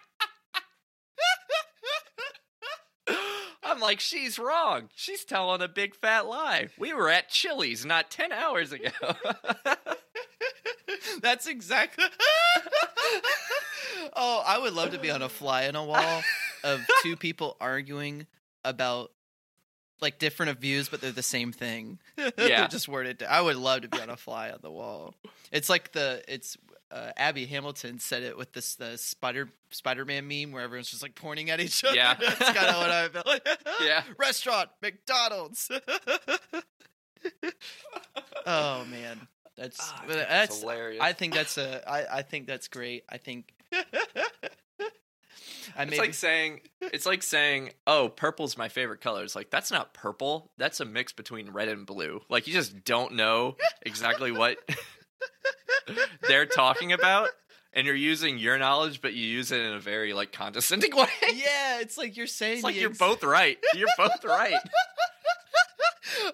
[3.76, 4.88] I'm like, she's wrong.
[4.94, 6.68] She's telling a big fat lie.
[6.78, 8.88] We were at Chili's not 10 hours ago.
[11.20, 12.04] That's exactly.
[14.16, 16.22] oh, I would love to be on a fly in a wall
[16.64, 18.26] of two people arguing
[18.64, 19.12] about
[20.00, 21.98] like different views, but they're the same thing.
[22.18, 22.60] Yeah.
[22.60, 23.22] They're just worded.
[23.22, 25.14] I would love to be on a fly on the wall.
[25.52, 26.56] It's like the it's
[26.90, 31.02] uh, Abby Hamilton said it with this the Spider Spider Man meme where everyone's just
[31.02, 31.94] like pointing at each other.
[31.96, 32.14] Yeah.
[32.20, 33.26] that's kind of what I felt.
[33.26, 33.46] Like.
[33.82, 34.02] Yeah.
[34.18, 35.70] restaurant McDonald's.
[38.46, 41.02] oh man, that's I think that's hilarious.
[41.02, 43.04] I think that's a I, I think that's great.
[43.08, 43.52] I think
[45.76, 49.70] I it's like saying it's like saying, "Oh, purple's my favorite color." It's like that's
[49.70, 50.50] not purple.
[50.56, 52.22] That's a mix between red and blue.
[52.28, 54.58] Like you just don't know exactly what
[56.28, 57.28] they're talking about,
[57.72, 61.08] and you're using your knowledge, but you use it in a very like condescending way.
[61.34, 63.58] yeah, it's like you're saying It's like you're both right.
[63.74, 64.54] You're both right.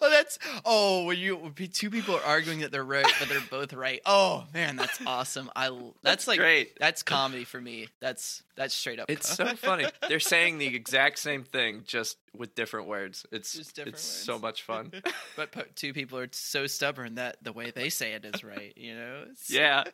[0.01, 3.41] oh, that's oh when you when two people are arguing that they're right, but they're
[3.51, 4.01] both right.
[4.07, 5.51] Oh man, that's awesome.
[5.55, 5.71] I
[6.03, 6.79] that's, like great.
[6.79, 7.89] That's comedy for me.
[8.01, 9.11] That's that's straight up.
[9.11, 9.87] It's co- so funny.
[10.09, 13.25] They're saying the exact same thing, just with different words.
[13.33, 14.93] It's Just different it's so much fun.
[15.37, 18.73] but po- two people are so stubborn that the way they say it is right.
[18.77, 19.23] You know.
[19.23, 19.85] It's- yeah.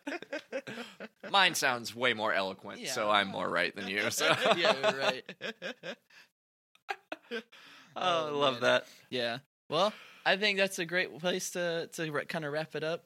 [1.30, 4.10] Mine sounds way more eloquent, so I'm more right than you.
[4.10, 4.26] So
[4.56, 5.24] yeah, you're right.
[8.00, 8.60] Oh, I love oh, man.
[8.60, 8.86] that.
[9.10, 9.38] Yeah.
[9.68, 9.92] Well,
[10.24, 13.04] I think that's a great place to to ra- kind of wrap it up.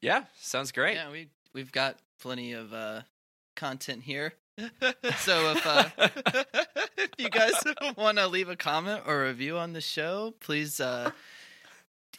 [0.00, 0.94] Yeah, sounds great.
[0.94, 3.02] Yeah, we we've got plenty of uh,
[3.56, 4.34] content here.
[4.58, 5.88] so if uh,
[6.96, 7.52] if you guys
[7.96, 11.10] want to leave a comment or review on the show, please uh,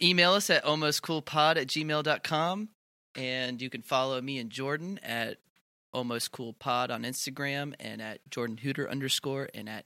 [0.01, 2.69] email us at almostcoolpod at gmail.com.
[3.15, 5.37] And you can follow me and Jordan at
[5.93, 9.85] almostcoolpod on Instagram and at Jordan Hooter underscore and at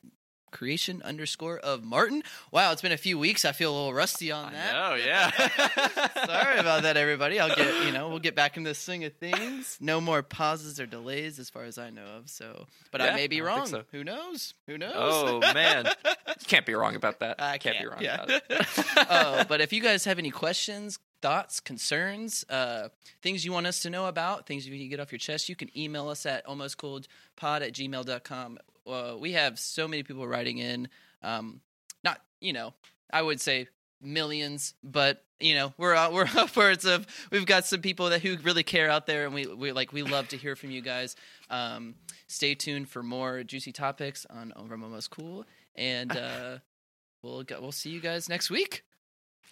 [0.58, 2.24] creation underscore of Martin.
[2.52, 3.46] Wow, it's been a few weeks.
[3.46, 4.74] I feel a little rusty on that.
[4.76, 5.30] Oh yeah.
[6.26, 7.40] Sorry about that, everybody.
[7.40, 9.78] I'll get you know we'll get back in the swing of things.
[9.80, 12.30] No more pauses or delays, as far as I know of.
[12.30, 13.68] So, but I may be wrong.
[13.68, 13.84] so.
[13.92, 14.56] Who knows?
[14.66, 14.94] Who knows?
[14.96, 15.88] Oh man,
[16.48, 17.40] can't be wrong about that.
[17.40, 17.80] I can't, can't.
[17.80, 18.24] be wrong yeah.
[18.24, 18.68] about it.
[19.10, 22.90] oh, but if you guys have any questions, thoughts, concerns, uh,
[23.22, 25.50] things you want us to know about, things you need to get off your chest,
[25.50, 27.08] you can email us at almostcoolpod
[27.44, 28.58] at gmail.com.
[28.88, 30.88] Uh, we have so many people writing in.
[31.22, 31.62] Um,
[32.04, 32.74] not, you know,
[33.12, 33.68] I would say
[34.02, 37.06] millions, but you know, we're uh, we're upwards of.
[37.32, 40.04] We've got some people that who really care out there, and we we like we
[40.04, 41.16] love to hear from you guys.
[41.50, 41.96] Um,
[42.28, 46.58] stay tuned for more juicy topics on Over Almost Cool, and uh,
[47.22, 48.84] we'll go, we'll see you guys next week.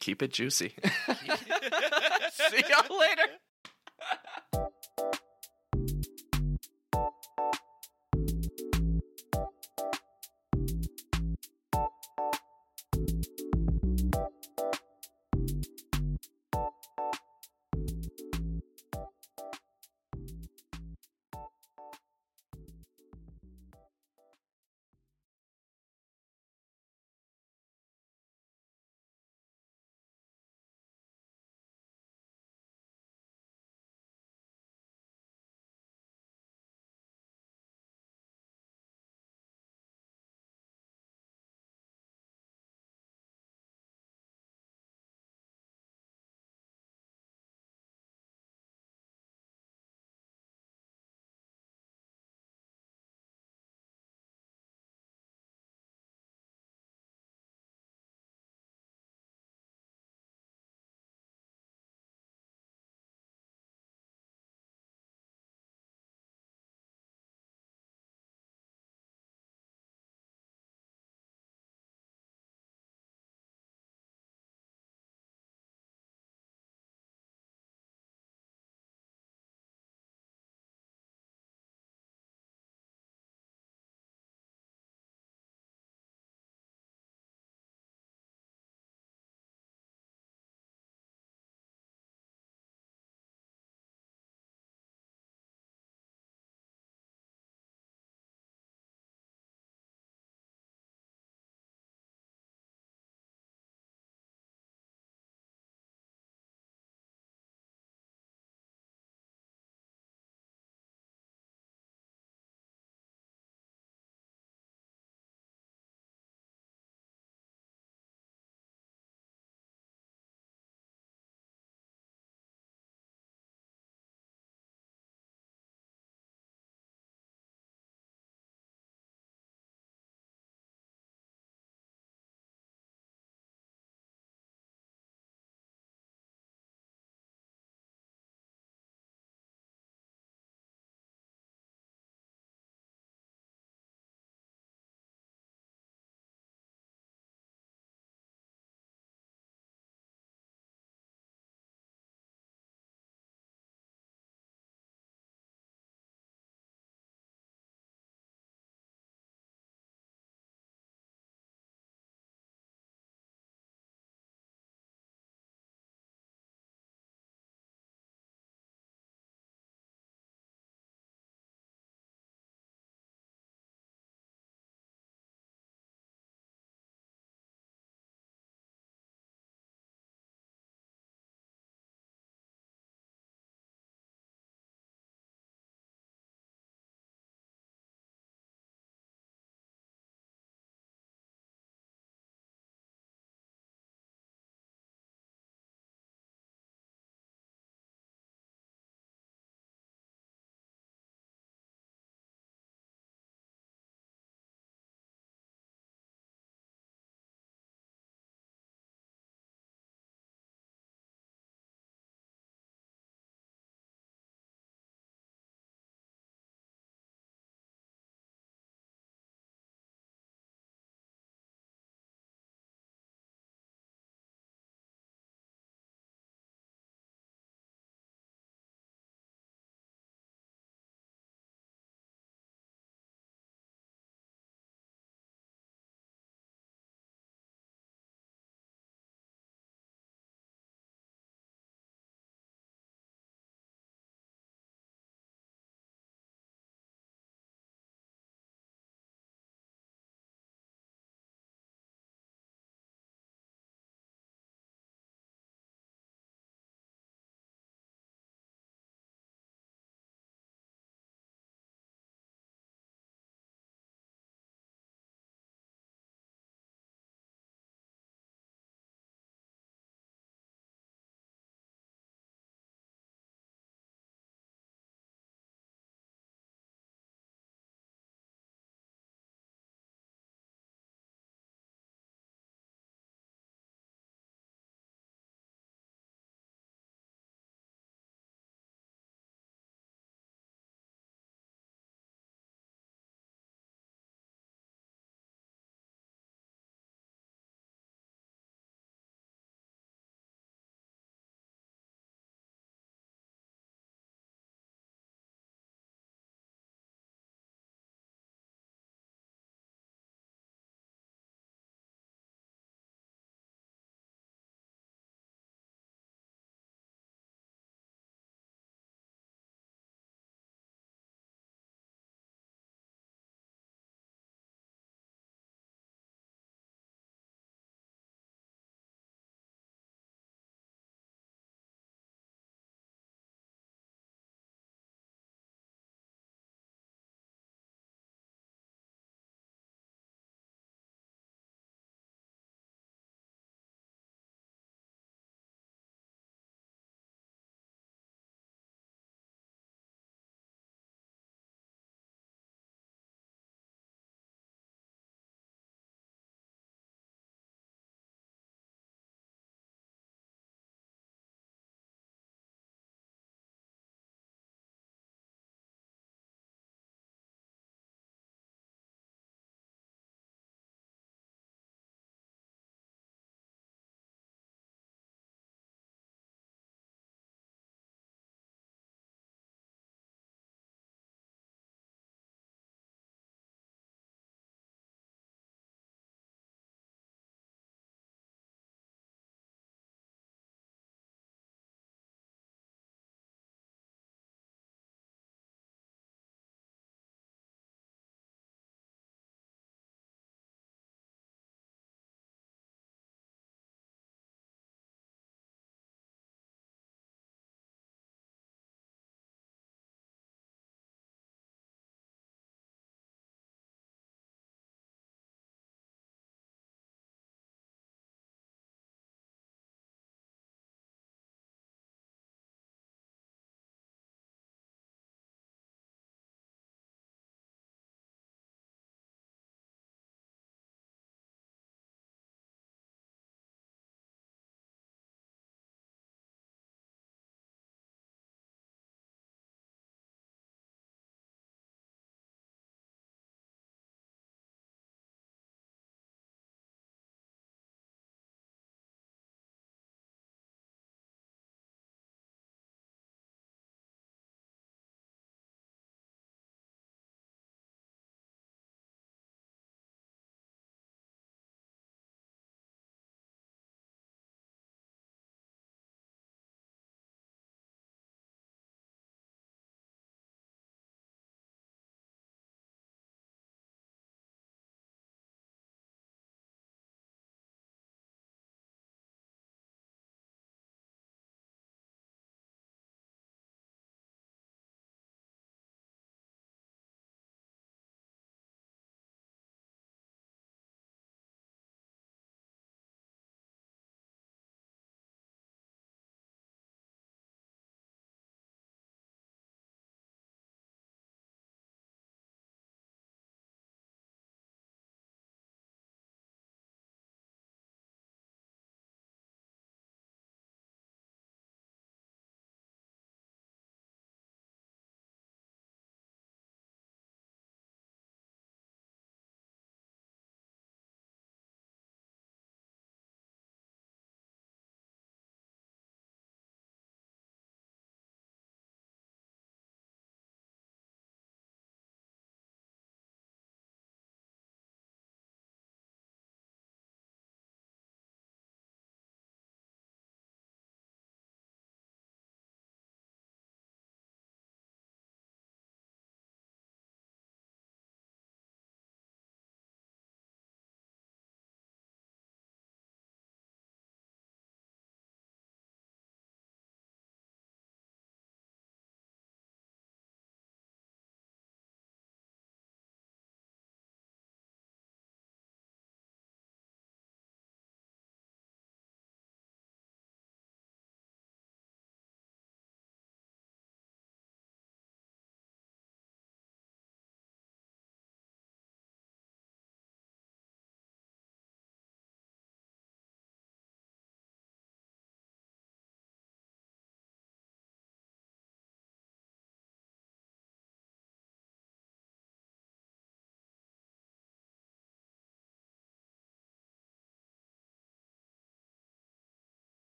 [0.00, 0.74] Keep it juicy.
[2.32, 4.70] See y'all later.